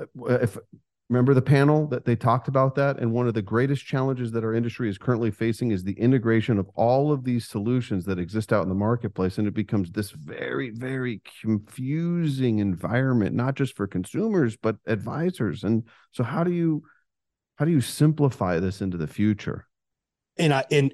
uh, 0.00 0.04
if 0.26 0.58
remember 1.08 1.34
the 1.34 1.42
panel 1.42 1.86
that 1.86 2.04
they 2.04 2.16
talked 2.16 2.48
about 2.48 2.74
that, 2.74 2.98
and 2.98 3.12
one 3.12 3.28
of 3.28 3.34
the 3.34 3.42
greatest 3.42 3.86
challenges 3.86 4.32
that 4.32 4.42
our 4.42 4.54
industry 4.54 4.88
is 4.88 4.98
currently 4.98 5.30
facing 5.30 5.70
is 5.70 5.84
the 5.84 5.98
integration 5.98 6.58
of 6.58 6.68
all 6.74 7.12
of 7.12 7.22
these 7.22 7.46
solutions 7.46 8.04
that 8.04 8.18
exist 8.18 8.52
out 8.52 8.64
in 8.64 8.68
the 8.68 8.74
marketplace, 8.74 9.38
and 9.38 9.46
it 9.46 9.54
becomes 9.54 9.92
this 9.92 10.10
very, 10.10 10.70
very 10.70 11.20
confusing 11.40 12.58
environment, 12.58 13.36
not 13.36 13.54
just 13.54 13.76
for 13.76 13.86
consumers 13.86 14.56
but 14.56 14.76
advisors. 14.86 15.62
And 15.62 15.84
so, 16.10 16.24
how 16.24 16.42
do 16.42 16.50
you 16.50 16.82
how 17.56 17.64
do 17.64 17.70
you 17.70 17.80
simplify 17.80 18.58
this 18.60 18.80
into 18.80 18.96
the 18.96 19.06
future? 19.06 19.65
And 20.38 20.52
I 20.52 20.64
and 20.70 20.92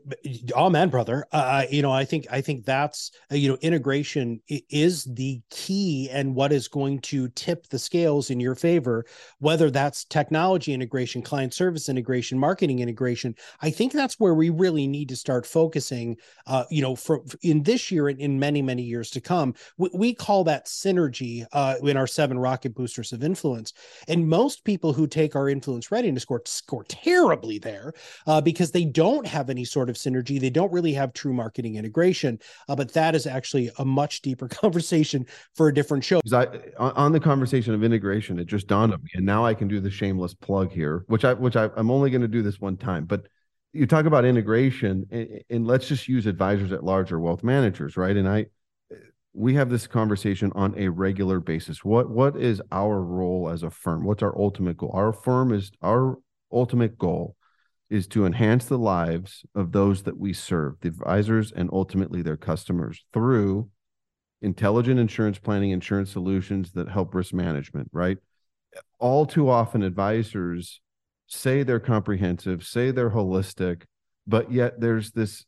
oh 0.55 0.71
man, 0.71 0.89
brother, 0.89 1.27
uh, 1.33 1.65
you 1.71 1.83
know, 1.83 1.91
I 1.91 2.05
think 2.05 2.27
I 2.31 2.41
think 2.41 2.65
that's 2.65 3.11
uh, 3.31 3.35
you 3.35 3.49
know, 3.49 3.59
integration 3.61 4.41
is 4.49 5.05
the 5.05 5.41
key 5.51 6.09
and 6.11 6.35
what 6.35 6.53
is 6.53 6.69
going 6.69 7.01
to 7.01 7.29
tip 7.31 7.67
the 7.69 7.79
scales 7.79 8.31
in 8.31 8.39
your 8.39 8.55
favor. 8.55 9.05
Whether 9.39 9.71
that's 9.71 10.05
technology 10.05 10.73
integration, 10.73 11.23
client 11.23 11.55
service 11.55 11.89
integration, 11.89 12.39
marketing 12.39 12.79
integration, 12.79 13.35
I 13.61 13.71
think 13.71 13.93
that's 13.93 14.21
where 14.21 14.35
we 14.35 14.51
really 14.51 14.87
need 14.87 15.09
to 15.09 15.17
start 15.17 15.47
focusing. 15.47 16.17
Uh, 16.47 16.65
you 16.71 16.83
know, 16.83 16.95
for 16.95 17.23
in 17.43 17.63
this 17.63 17.91
year 17.91 18.09
and 18.09 18.21
in 18.21 18.39
many 18.39 18.63
many 18.63 18.83
years 18.83 19.11
to 19.11 19.21
come, 19.21 19.55
we, 19.77 19.91
we 19.93 20.15
call 20.15 20.45
that 20.45 20.67
synergy 20.67 21.45
uh, 21.53 21.77
in 21.83 21.97
our 21.97 22.07
seven 22.07 22.39
rocket 22.39 22.75
boosters 22.75 23.13
of 23.13 23.25
influence. 23.25 23.73
And 24.07 24.29
most 24.29 24.65
people 24.65 24.93
who 24.93 25.07
take 25.07 25.35
our 25.35 25.49
influence 25.49 25.91
readiness 25.91 26.23
score 26.23 26.43
score 26.45 26.85
terribly 26.85 27.59
there 27.59 27.93
uh, 28.27 28.41
because 28.41 28.71
they 28.71 28.85
don't 28.85 29.27
have 29.33 29.51
any 29.51 29.65
sort 29.65 29.91
of 29.91 29.97
synergy. 29.97 30.41
They 30.41 30.51
don't 30.51 30.73
really 30.73 30.93
have 30.93 31.13
true 31.13 31.33
marketing 31.33 31.77
integration. 31.77 32.39
Uh, 32.69 32.77
but 32.77 32.93
that 32.93 33.15
is 33.15 33.27
actually 33.27 33.71
a 33.79 33.85
much 33.85 34.23
deeper 34.23 34.49
conversation 34.63 35.27
for 35.55 35.69
a 35.69 35.75
different 35.75 36.05
show. 36.05 36.21
I, 36.33 36.47
on 36.79 37.13
the 37.13 37.21
conversation 37.21 37.75
of 37.75 37.83
integration, 37.83 38.39
it 38.39 38.47
just 38.47 38.67
dawned 38.67 38.93
on 38.93 39.03
me, 39.03 39.11
and 39.15 39.27
now 39.27 39.45
I 39.45 39.55
can 39.55 39.69
do 39.69 39.81
the 39.81 39.91
shameless 39.91 40.35
plug 40.35 40.71
here, 40.71 41.05
which 41.09 41.25
I 41.25 41.35
which 41.35 41.57
I, 41.57 41.69
I'm 41.77 41.91
only 41.91 42.11
going 42.11 42.23
to 42.23 42.29
do 42.29 42.43
this 42.43 42.61
one 42.61 42.77
time, 42.77 43.05
but 43.07 43.27
you 43.73 43.87
talk 43.87 44.05
about 44.05 44.25
integration 44.25 45.07
and, 45.11 45.43
and, 45.49 45.67
let's 45.67 45.89
just 45.89 46.07
use 46.07 46.27
advisors 46.27 46.73
at 46.73 46.85
large 46.85 47.11
or 47.11 47.19
wealth 47.19 47.43
managers 47.43 47.97
right 47.97 48.17
and 48.17 48.29
i 48.29 48.47
we 49.35 49.55
have 49.55 49.71
this 49.71 49.87
conversation 49.87 50.53
on 50.55 50.75
a 50.77 50.89
regular 50.89 51.41
basis 51.41 51.85
what 51.85 52.11
what 52.11 52.37
is 52.37 52.61
our 52.71 53.01
role 53.01 53.49
as 53.49 53.63
a 53.63 53.71
firm 53.71 54.05
what's 54.05 54.23
our 54.23 54.37
ultimate 54.39 54.77
goal 54.77 54.91
our 54.93 55.13
firm 55.13 55.53
is 55.53 55.73
our 55.83 56.19
ultimate 56.53 56.99
goal 56.99 57.35
is 57.93 58.07
to 58.07 58.25
enhance 58.25 58.65
the 58.65 58.79
lives 58.79 59.45
of 59.55 59.73
those 59.73 60.05
that 60.05 60.19
we 60.19 60.33
serve, 60.33 60.75
the 60.81 60.89
advisors 60.89 61.53
and 61.53 61.69
ultimately 61.73 62.23
their 62.23 62.39
customers 62.39 63.05
through 63.13 63.69
intelligent 64.41 64.99
insurance 64.99 65.39
planning, 65.39 65.71
insurance 65.71 66.11
solutions 66.11 66.73
that 66.73 66.89
help 66.89 67.15
risk 67.15 67.35
management, 67.35 67.91
right? 67.93 68.17
All 68.99 69.27
too 69.27 69.51
often, 69.51 69.83
advisors 69.83 70.81
say 71.27 71.63
they're 71.63 71.79
comprehensive, 71.79 72.65
say 72.65 72.91
they're 72.91 73.11
holistic, 73.11 73.83
but 74.27 74.51
yet 74.51 74.81
there's 74.81 75.11
this 75.11 75.45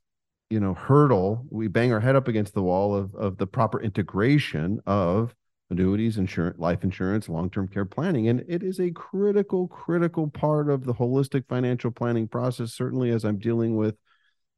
you 0.51 0.61
know 0.61 0.75
hurdle 0.75 1.47
we 1.51 1.69
bang 1.69 1.93
our 1.93 2.01
head 2.01 2.15
up 2.15 2.29
against 2.29 2.53
the 2.53 2.63
wall 2.63 2.95
of 2.95 3.15
of 3.15 3.39
the 3.39 3.47
proper 3.47 3.81
integration 3.81 4.79
of 4.87 5.35
annuities, 5.75 6.19
insurance, 6.19 6.59
life 6.59 6.85
insurance, 6.85 7.29
long-term 7.29 7.69
care 7.69 7.85
planning. 7.85 8.29
And 8.29 8.45
it 8.49 8.63
is 8.63 8.81
a 8.81 8.91
critical, 8.91 9.69
critical 9.69 10.29
part 10.29 10.71
of 10.71 10.85
the 10.85 10.95
holistic 10.95 11.49
financial 11.49 11.91
planning 11.91 12.29
process, 12.29 12.73
certainly 12.73 13.11
as 13.11 13.25
I'm 13.25 13.39
dealing 13.39 13.77
with, 13.77 13.97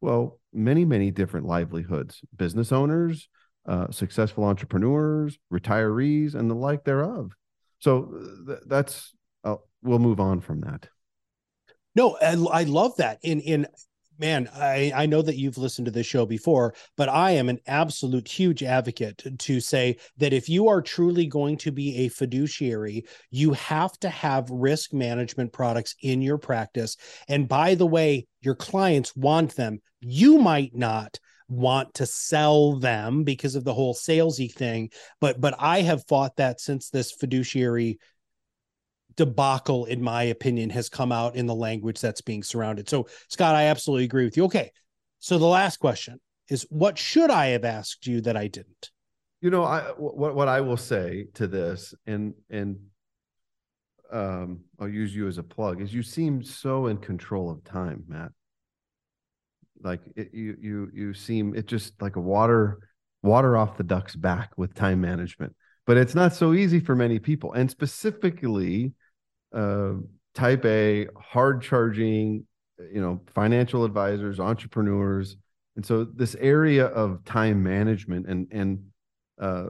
well, 0.00 0.38
many, 0.52 0.84
many 0.84 1.10
different 1.10 1.46
livelihoods, 1.46 2.20
business 2.36 2.70
owners, 2.70 3.28
uh, 3.66 3.90
successful 3.90 4.44
entrepreneurs, 4.44 5.38
retirees, 5.52 6.34
and 6.34 6.50
the 6.50 6.54
like 6.54 6.84
thereof. 6.84 7.32
So 7.78 8.12
th- 8.46 8.60
that's, 8.66 9.14
uh, 9.42 9.56
we'll 9.82 9.98
move 9.98 10.20
on 10.20 10.40
from 10.40 10.60
that. 10.60 10.88
No, 11.94 12.16
I, 12.20 12.60
I 12.60 12.62
love 12.64 12.96
that. 12.98 13.18
In 13.22 13.40
in 13.40 13.66
man, 14.18 14.48
I, 14.54 14.92
I 14.94 15.06
know 15.06 15.22
that 15.22 15.36
you've 15.36 15.58
listened 15.58 15.86
to 15.86 15.90
this 15.90 16.06
show 16.06 16.26
before, 16.26 16.74
but 16.96 17.08
I 17.08 17.32
am 17.32 17.48
an 17.48 17.58
absolute 17.66 18.28
huge 18.28 18.62
advocate 18.62 19.22
to 19.38 19.60
say 19.60 19.96
that 20.18 20.32
if 20.32 20.48
you 20.48 20.68
are 20.68 20.82
truly 20.82 21.26
going 21.26 21.56
to 21.58 21.72
be 21.72 21.96
a 21.98 22.08
fiduciary, 22.08 23.04
you 23.30 23.52
have 23.52 23.92
to 24.00 24.08
have 24.08 24.50
risk 24.50 24.92
management 24.92 25.52
products 25.52 25.94
in 26.02 26.22
your 26.22 26.38
practice. 26.38 26.96
And 27.28 27.48
by 27.48 27.74
the 27.74 27.86
way, 27.86 28.26
your 28.40 28.54
clients 28.54 29.14
want 29.16 29.56
them. 29.56 29.80
You 30.00 30.38
might 30.38 30.74
not 30.74 31.18
want 31.48 31.94
to 31.94 32.06
sell 32.06 32.76
them 32.76 33.22
because 33.24 33.54
of 33.54 33.64
the 33.64 33.74
whole 33.74 33.94
salesy 33.94 34.52
thing, 34.52 34.90
but 35.20 35.40
but 35.40 35.54
I 35.58 35.82
have 35.82 36.06
fought 36.06 36.36
that 36.36 36.60
since 36.60 36.90
this 36.90 37.12
fiduciary 37.12 37.98
debacle, 39.16 39.86
in 39.86 40.02
my 40.02 40.24
opinion, 40.24 40.70
has 40.70 40.88
come 40.88 41.12
out 41.12 41.36
in 41.36 41.46
the 41.46 41.54
language 41.54 42.00
that's 42.00 42.20
being 42.20 42.42
surrounded. 42.42 42.88
So, 42.88 43.08
Scott, 43.28 43.54
I 43.54 43.64
absolutely 43.64 44.04
agree 44.04 44.24
with 44.24 44.36
you. 44.36 44.44
Okay. 44.44 44.70
So 45.18 45.38
the 45.38 45.46
last 45.46 45.78
question 45.78 46.20
is 46.48 46.66
what 46.68 46.98
should 46.98 47.30
I 47.30 47.46
have 47.46 47.64
asked 47.64 48.06
you 48.06 48.20
that 48.22 48.36
I 48.36 48.48
didn't? 48.48 48.90
You 49.40 49.50
know, 49.50 49.64
I 49.64 49.82
what 49.96 50.34
what 50.34 50.48
I 50.48 50.60
will 50.60 50.76
say 50.76 51.26
to 51.34 51.46
this, 51.46 51.94
and 52.06 52.34
and 52.50 52.78
um, 54.10 54.60
I'll 54.78 54.88
use 54.88 55.14
you 55.14 55.28
as 55.28 55.38
a 55.38 55.42
plug, 55.42 55.80
is 55.80 55.92
you 55.92 56.02
seem 56.02 56.42
so 56.42 56.86
in 56.86 56.98
control 56.98 57.50
of 57.50 57.62
time, 57.64 58.04
Matt. 58.08 58.32
Like 59.82 60.00
it, 60.16 60.32
you 60.32 60.56
you 60.60 60.90
you 60.94 61.14
seem 61.14 61.54
it 61.54 61.66
just 61.66 62.00
like 62.00 62.16
a 62.16 62.20
water 62.20 62.78
water 63.22 63.56
off 63.56 63.76
the 63.76 63.84
duck's 63.84 64.16
back 64.16 64.52
with 64.56 64.74
time 64.74 65.00
management. 65.00 65.54
But 65.86 65.96
it's 65.96 66.14
not 66.14 66.34
so 66.34 66.52
easy 66.52 66.80
for 66.80 66.96
many 66.96 67.18
people, 67.18 67.52
and 67.52 67.70
specifically 67.70 68.92
uh, 69.52 69.92
type 70.34 70.64
A, 70.64 71.06
hard 71.16 71.62
charging, 71.62 72.46
you 72.92 73.00
know, 73.00 73.20
financial 73.34 73.84
advisors, 73.84 74.40
entrepreneurs. 74.40 75.36
And 75.76 75.84
so 75.84 76.04
this 76.04 76.34
area 76.36 76.86
of 76.86 77.24
time 77.24 77.62
management 77.62 78.26
and 78.26 78.48
and 78.50 78.84
uh, 79.40 79.66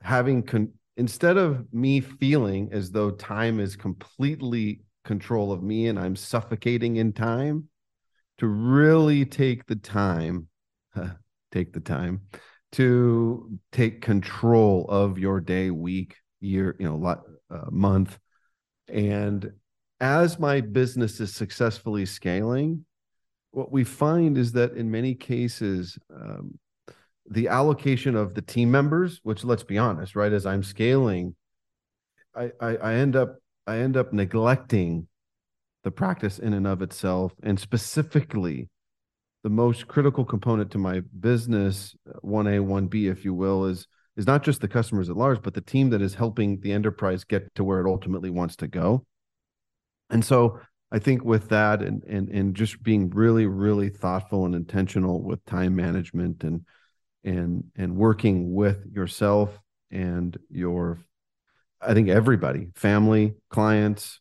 having 0.00 0.42
con- 0.42 0.72
instead 0.96 1.36
of 1.36 1.72
me 1.72 2.00
feeling 2.00 2.68
as 2.72 2.90
though 2.90 3.10
time 3.10 3.60
is 3.60 3.76
completely 3.76 4.80
control 5.04 5.52
of 5.52 5.62
me 5.62 5.86
and 5.86 5.98
I'm 5.98 6.16
suffocating 6.16 6.96
in 6.96 7.12
time, 7.12 7.68
to 8.38 8.46
really 8.46 9.24
take 9.24 9.66
the 9.66 9.76
time, 9.76 10.48
take 11.52 11.72
the 11.72 11.80
time 11.80 12.22
to 12.72 13.58
take 13.72 14.00
control 14.00 14.86
of 14.88 15.18
your 15.18 15.40
day, 15.40 15.70
week, 15.70 16.16
year, 16.40 16.76
you 16.78 16.88
know, 16.88 17.04
uh, 17.50 17.64
month, 17.70 18.18
and 18.88 19.52
as 20.00 20.38
my 20.38 20.60
business 20.60 21.20
is 21.20 21.34
successfully 21.34 22.06
scaling, 22.06 22.84
what 23.50 23.72
we 23.72 23.84
find 23.84 24.38
is 24.38 24.52
that 24.52 24.74
in 24.74 24.90
many 24.90 25.14
cases, 25.14 25.98
um, 26.14 26.58
the 27.30 27.48
allocation 27.48 28.14
of 28.14 28.34
the 28.34 28.42
team 28.42 28.70
members, 28.70 29.20
which 29.22 29.44
let's 29.44 29.64
be 29.64 29.78
honest, 29.78 30.16
right, 30.16 30.32
as 30.32 30.46
I'm 30.46 30.62
scaling, 30.62 31.34
I, 32.34 32.52
I, 32.60 32.76
I 32.76 32.94
end 32.94 33.16
up 33.16 33.36
I 33.66 33.78
end 33.78 33.96
up 33.96 34.12
neglecting 34.12 35.08
the 35.84 35.90
practice 35.90 36.38
in 36.38 36.54
and 36.54 36.66
of 36.66 36.82
itself, 36.82 37.34
and 37.42 37.58
specifically 37.58 38.68
the 39.42 39.50
most 39.50 39.88
critical 39.88 40.24
component 40.24 40.70
to 40.72 40.78
my 40.78 41.00
business, 41.20 41.94
one 42.22 42.46
A, 42.46 42.60
one 42.60 42.86
B, 42.86 43.08
if 43.08 43.24
you 43.24 43.34
will, 43.34 43.66
is 43.66 43.86
is 44.18 44.26
not 44.26 44.42
just 44.42 44.60
the 44.60 44.68
customers 44.68 45.08
at 45.08 45.16
large, 45.16 45.40
but 45.40 45.54
the 45.54 45.60
team 45.60 45.90
that 45.90 46.02
is 46.02 46.16
helping 46.16 46.60
the 46.60 46.72
enterprise 46.72 47.22
get 47.22 47.54
to 47.54 47.62
where 47.62 47.80
it 47.80 47.88
ultimately 47.88 48.30
wants 48.30 48.56
to 48.56 48.66
go. 48.66 49.06
And 50.10 50.24
so 50.24 50.58
I 50.90 50.98
think 50.98 51.24
with 51.24 51.50
that 51.50 51.82
and 51.82 52.02
and 52.04 52.28
and 52.28 52.54
just 52.54 52.82
being 52.82 53.10
really, 53.10 53.46
really 53.46 53.90
thoughtful 53.90 54.44
and 54.44 54.56
intentional 54.56 55.22
with 55.22 55.44
time 55.44 55.76
management 55.76 56.42
and 56.42 56.66
and 57.22 57.64
and 57.76 57.96
working 57.96 58.54
with 58.54 58.84
yourself 58.92 59.56
and 59.92 60.36
your 60.50 60.98
I 61.80 61.94
think 61.94 62.08
everybody, 62.08 62.70
family, 62.74 63.34
clients, 63.50 64.20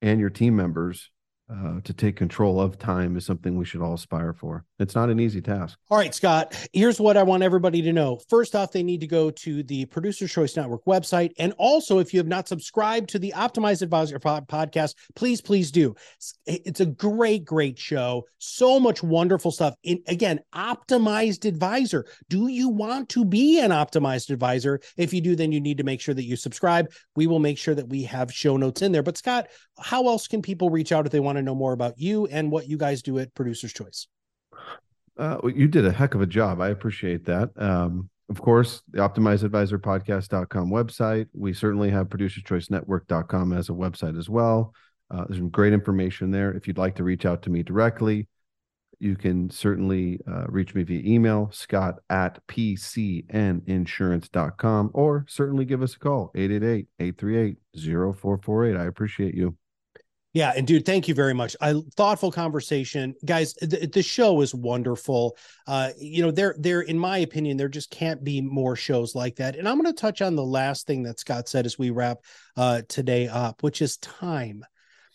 and 0.00 0.18
your 0.18 0.30
team 0.30 0.56
members 0.56 1.10
uh, 1.52 1.80
to 1.84 1.92
take 1.92 2.16
control 2.16 2.62
of 2.62 2.78
time 2.78 3.14
is 3.18 3.26
something 3.26 3.58
we 3.58 3.66
should 3.66 3.82
all 3.82 3.92
aspire 3.92 4.32
for. 4.32 4.64
It's 4.80 4.96
not 4.96 5.08
an 5.08 5.20
easy 5.20 5.40
task. 5.40 5.78
All 5.88 5.98
right, 5.98 6.12
Scott, 6.12 6.52
here's 6.72 6.98
what 7.00 7.16
I 7.16 7.22
want 7.22 7.44
everybody 7.44 7.80
to 7.82 7.92
know. 7.92 8.18
First 8.28 8.56
off, 8.56 8.72
they 8.72 8.82
need 8.82 9.00
to 9.02 9.06
go 9.06 9.30
to 9.30 9.62
the 9.62 9.84
Producer 9.84 10.26
Choice 10.26 10.56
Network 10.56 10.84
website. 10.84 11.30
And 11.38 11.54
also, 11.58 12.00
if 12.00 12.12
you 12.12 12.18
have 12.18 12.26
not 12.26 12.48
subscribed 12.48 13.10
to 13.10 13.20
the 13.20 13.32
Optimized 13.36 13.82
Advisor 13.82 14.18
podcast, 14.18 14.96
please, 15.14 15.40
please 15.40 15.70
do. 15.70 15.94
It's 16.44 16.80
a 16.80 16.86
great, 16.86 17.44
great 17.44 17.78
show. 17.78 18.24
So 18.38 18.80
much 18.80 19.00
wonderful 19.00 19.52
stuff. 19.52 19.76
In, 19.84 20.02
again, 20.08 20.40
Optimized 20.52 21.44
Advisor. 21.44 22.04
Do 22.28 22.48
you 22.48 22.68
want 22.68 23.08
to 23.10 23.24
be 23.24 23.60
an 23.60 23.70
Optimized 23.70 24.30
Advisor? 24.30 24.80
If 24.96 25.14
you 25.14 25.20
do, 25.20 25.36
then 25.36 25.52
you 25.52 25.60
need 25.60 25.78
to 25.78 25.84
make 25.84 26.00
sure 26.00 26.16
that 26.16 26.24
you 26.24 26.34
subscribe. 26.34 26.90
We 27.14 27.28
will 27.28 27.38
make 27.38 27.58
sure 27.58 27.76
that 27.76 27.88
we 27.88 28.02
have 28.02 28.32
show 28.32 28.56
notes 28.56 28.82
in 28.82 28.90
there. 28.90 29.04
But, 29.04 29.18
Scott, 29.18 29.46
how 29.78 30.08
else 30.08 30.26
can 30.26 30.42
people 30.42 30.68
reach 30.68 30.90
out 30.90 31.06
if 31.06 31.12
they 31.12 31.20
want 31.20 31.36
to 31.36 31.42
know 31.42 31.54
more 31.54 31.74
about 31.74 31.96
you 31.96 32.26
and 32.26 32.50
what 32.50 32.68
you 32.68 32.76
guys 32.76 33.02
do 33.02 33.20
at 33.20 33.32
Producer's 33.34 33.72
Choice? 33.72 34.08
Uh, 35.16 35.38
you 35.54 35.68
did 35.68 35.86
a 35.86 35.92
heck 35.92 36.14
of 36.14 36.20
a 36.20 36.26
job. 36.26 36.60
I 36.60 36.68
appreciate 36.68 37.24
that. 37.26 37.50
Um, 37.56 38.10
of 38.28 38.40
course, 38.40 38.82
the 38.90 38.98
optimizedadvisorpodcast.com 38.98 40.70
website. 40.70 41.26
We 41.34 41.52
certainly 41.52 41.90
have 41.90 42.08
producerschoicenetwork.com 42.08 43.52
as 43.52 43.68
a 43.68 43.72
website 43.72 44.18
as 44.18 44.30
well. 44.30 44.72
Uh, 45.10 45.26
there's 45.26 45.38
some 45.38 45.50
great 45.50 45.74
information 45.74 46.30
there. 46.30 46.52
If 46.52 46.66
you'd 46.66 46.78
like 46.78 46.94
to 46.96 47.04
reach 47.04 47.26
out 47.26 47.42
to 47.42 47.50
me 47.50 47.62
directly, 47.62 48.26
you 48.98 49.14
can 49.16 49.50
certainly 49.50 50.20
uh, 50.26 50.46
reach 50.48 50.74
me 50.74 50.82
via 50.82 51.02
email, 51.04 51.50
scott 51.52 51.96
at 52.08 52.40
pcninsurance.com, 52.46 54.90
or 54.94 55.26
certainly 55.28 55.66
give 55.66 55.82
us 55.82 55.94
a 55.94 55.98
call, 55.98 56.30
888 56.34 56.88
838 56.98 57.58
0448. 57.76 58.76
I 58.76 58.86
appreciate 58.86 59.34
you. 59.34 59.58
Yeah, 60.34 60.52
and 60.56 60.66
dude, 60.66 60.84
thank 60.84 61.06
you 61.06 61.14
very 61.14 61.32
much. 61.32 61.54
I 61.60 61.80
thoughtful 61.96 62.32
conversation, 62.32 63.14
guys. 63.24 63.54
The, 63.54 63.86
the 63.86 64.02
show 64.02 64.40
is 64.40 64.52
wonderful. 64.52 65.36
Uh, 65.64 65.90
you 65.96 66.22
know, 66.22 66.32
there, 66.32 66.56
there, 66.58 66.80
in 66.80 66.98
my 66.98 67.18
opinion, 67.18 67.56
there 67.56 67.68
just 67.68 67.92
can't 67.92 68.22
be 68.24 68.40
more 68.40 68.74
shows 68.74 69.14
like 69.14 69.36
that. 69.36 69.54
And 69.54 69.68
I'm 69.68 69.80
going 69.80 69.94
to 69.94 70.00
touch 70.00 70.22
on 70.22 70.34
the 70.34 70.44
last 70.44 70.88
thing 70.88 71.04
that 71.04 71.20
Scott 71.20 71.48
said 71.48 71.66
as 71.66 71.78
we 71.78 71.90
wrap 71.90 72.18
uh, 72.56 72.82
today 72.88 73.28
up, 73.28 73.62
which 73.62 73.80
is 73.80 73.96
time 73.98 74.64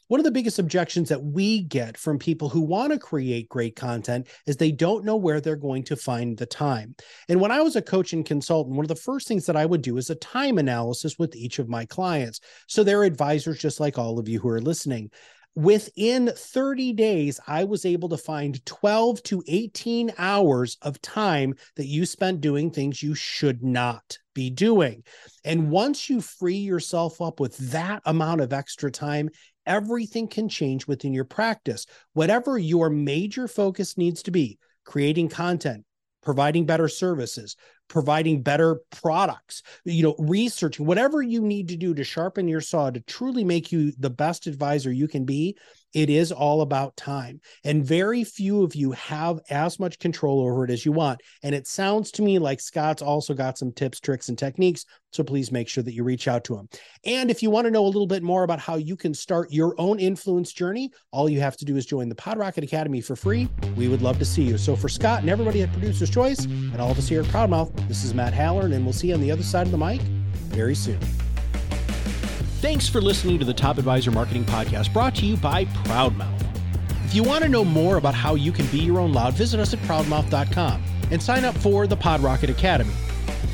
one 0.09 0.19
of 0.19 0.23
the 0.23 0.31
biggest 0.31 0.57
objections 0.57 1.07
that 1.09 1.23
we 1.23 1.61
get 1.61 1.95
from 1.95 2.17
people 2.17 2.49
who 2.49 2.61
want 2.61 2.91
to 2.91 2.97
create 2.97 3.47
great 3.47 3.75
content 3.75 4.27
is 4.47 4.57
they 4.57 4.71
don't 4.71 5.05
know 5.05 5.15
where 5.15 5.39
they're 5.39 5.55
going 5.55 5.83
to 5.83 5.95
find 5.95 6.35
the 6.35 6.47
time. 6.47 6.95
And 7.29 7.39
when 7.39 7.51
I 7.51 7.61
was 7.61 7.75
a 7.75 7.81
coach 7.81 8.11
and 8.11 8.25
consultant, 8.25 8.75
one 8.75 8.83
of 8.83 8.89
the 8.89 8.95
first 8.95 9.27
things 9.27 9.45
that 9.45 9.55
I 9.55 9.67
would 9.67 9.83
do 9.83 9.97
is 9.97 10.09
a 10.09 10.15
time 10.15 10.57
analysis 10.57 11.19
with 11.19 11.35
each 11.35 11.59
of 11.59 11.69
my 11.69 11.85
clients. 11.85 12.39
So 12.67 12.83
they're 12.83 13.03
advisors, 13.03 13.59
just 13.59 13.79
like 13.79 13.99
all 13.99 14.17
of 14.17 14.27
you 14.27 14.39
who 14.39 14.49
are 14.49 14.59
listening. 14.59 15.11
Within 15.55 16.31
30 16.35 16.93
days, 16.93 17.39
I 17.45 17.65
was 17.65 17.85
able 17.85 18.09
to 18.09 18.17
find 18.17 18.65
12 18.65 19.21
to 19.23 19.43
18 19.47 20.13
hours 20.17 20.77
of 20.81 21.01
time 21.01 21.53
that 21.75 21.87
you 21.87 22.05
spent 22.05 22.41
doing 22.41 22.71
things 22.71 23.03
you 23.03 23.13
should 23.13 23.63
not 23.63 24.17
be 24.33 24.49
doing. 24.49 25.03
And 25.43 25.69
once 25.69 26.09
you 26.09 26.21
free 26.21 26.55
yourself 26.55 27.19
up 27.19 27.39
with 27.39 27.57
that 27.71 28.01
amount 28.05 28.41
of 28.41 28.53
extra 28.53 28.89
time, 28.89 29.29
everything 29.69 30.27
can 30.27 30.49
change 30.49 30.87
within 30.87 31.13
your 31.13 31.23
practice. 31.23 31.85
Whatever 32.13 32.57
your 32.57 32.89
major 32.89 33.47
focus 33.47 33.97
needs 33.97 34.23
to 34.23 34.31
be, 34.31 34.59
creating 34.83 35.29
content, 35.29 35.85
providing 36.21 36.65
better 36.65 36.89
services, 36.89 37.55
providing 37.87 38.41
better 38.41 38.81
products, 38.91 39.63
you 39.85 40.03
know, 40.03 40.15
researching, 40.19 40.85
whatever 40.85 41.21
you 41.21 41.41
need 41.41 41.69
to 41.69 41.77
do 41.77 41.93
to 41.93 42.03
sharpen 42.03 42.47
your 42.47 42.61
saw 42.61 42.89
to 42.89 42.99
truly 43.01 43.43
make 43.43 43.71
you 43.71 43.93
the 43.97 44.09
best 44.09 44.47
advisor 44.47 44.91
you 44.91 45.07
can 45.07 45.23
be, 45.23 45.55
it 45.93 46.09
is 46.09 46.31
all 46.31 46.61
about 46.61 46.95
time. 46.95 47.41
And 47.63 47.85
very 47.85 48.23
few 48.23 48.63
of 48.63 48.75
you 48.75 48.91
have 48.91 49.39
as 49.49 49.79
much 49.79 49.99
control 49.99 50.41
over 50.41 50.63
it 50.65 50.71
as 50.71 50.85
you 50.85 50.91
want. 50.91 51.21
And 51.43 51.55
it 51.55 51.67
sounds 51.67 52.11
to 52.11 52.21
me 52.21 52.39
like 52.39 52.59
Scott's 52.59 53.01
also 53.01 53.33
got 53.33 53.57
some 53.57 53.71
tips, 53.71 53.99
tricks, 53.99 54.29
and 54.29 54.37
techniques. 54.37 54.85
So 55.11 55.23
please 55.23 55.51
make 55.51 55.67
sure 55.67 55.83
that 55.83 55.93
you 55.93 56.03
reach 56.03 56.27
out 56.27 56.43
to 56.45 56.57
him. 56.57 56.69
And 57.05 57.31
if 57.31 57.41
you 57.41 57.49
want 57.49 57.65
to 57.65 57.71
know 57.71 57.83
a 57.83 57.87
little 57.87 58.05
bit 58.05 58.21
more 58.21 58.43
about 58.43 58.59
how 58.59 58.75
you 58.75 58.95
can 58.95 59.13
start 59.13 59.51
your 59.51 59.73
own 59.79 59.99
influence 59.99 60.53
journey, 60.53 60.91
all 61.11 61.27
you 61.27 61.39
have 61.39 61.57
to 61.57 61.65
do 61.65 61.77
is 61.77 61.85
join 61.85 62.09
the 62.09 62.15
PodRocket 62.15 62.63
Academy 62.63 63.01
for 63.01 63.15
free. 63.15 63.49
We 63.75 63.87
would 63.87 64.03
love 64.03 64.19
to 64.19 64.25
see 64.25 64.43
you. 64.43 64.57
So 64.57 64.75
for 64.75 64.89
Scott 64.89 65.21
and 65.21 65.29
everybody 65.29 65.63
at 65.63 65.71
Producer's 65.71 66.11
Choice 66.11 66.45
and 66.45 66.79
all 66.79 66.91
of 66.91 66.97
us 66.97 67.07
here 67.07 67.21
at 67.21 67.27
Proudmouth, 67.27 67.87
this 67.87 68.03
is 68.03 68.13
Matt 68.13 68.33
Halloran, 68.33 68.73
and 68.73 68.85
we'll 68.85 68.93
see 68.93 69.07
you 69.07 69.15
on 69.15 69.21
the 69.21 69.31
other 69.31 69.43
side 69.43 69.65
of 69.65 69.71
the 69.71 69.77
mic 69.77 70.01
very 70.49 70.75
soon. 70.75 70.99
Thanks 72.59 72.89
for 72.89 72.99
listening 72.99 73.39
to 73.39 73.45
the 73.45 73.53
Top 73.53 73.77
Advisor 73.77 74.11
Marketing 74.11 74.43
Podcast 74.43 74.91
brought 74.91 75.15
to 75.15 75.25
you 75.25 75.37
by 75.37 75.63
Proudmouth. 75.63 76.45
If 77.05 77.15
you 77.15 77.23
want 77.23 77.41
to 77.45 77.49
know 77.49 77.63
more 77.63 77.95
about 77.95 78.13
how 78.13 78.35
you 78.35 78.51
can 78.51 78.65
be 78.67 78.79
your 78.79 78.99
own 78.99 79.13
loud, 79.13 79.33
visit 79.33 79.61
us 79.61 79.73
at 79.73 79.79
proudmouth.com 79.83 80.83
and 81.09 81.23
sign 81.23 81.45
up 81.45 81.55
for 81.55 81.87
the 81.87 81.95
PodRocket 81.95 82.49
Academy. 82.49 82.93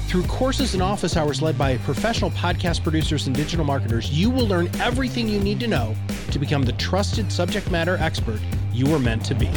Through 0.08 0.24
courses 0.24 0.74
and 0.74 0.82
office 0.82 1.16
hours 1.16 1.40
led 1.40 1.56
by 1.56 1.78
professional 1.78 2.32
podcast 2.32 2.82
producers 2.82 3.28
and 3.28 3.36
digital 3.36 3.64
marketers, 3.64 4.10
you 4.10 4.32
will 4.32 4.48
learn 4.48 4.72
everything 4.82 5.30
you 5.30 5.40
need 5.40 5.60
to 5.60 5.68
know 5.68 5.96
to 6.32 6.40
become 6.40 6.64
the 6.64 6.74
trusted 6.74 7.32
subject 7.32 7.70
matter 7.70 7.98
expert 7.98 8.40
you 8.74 8.88
were 8.90 8.98
meant 8.98 9.24
to 9.26 9.36
be. 9.36 9.52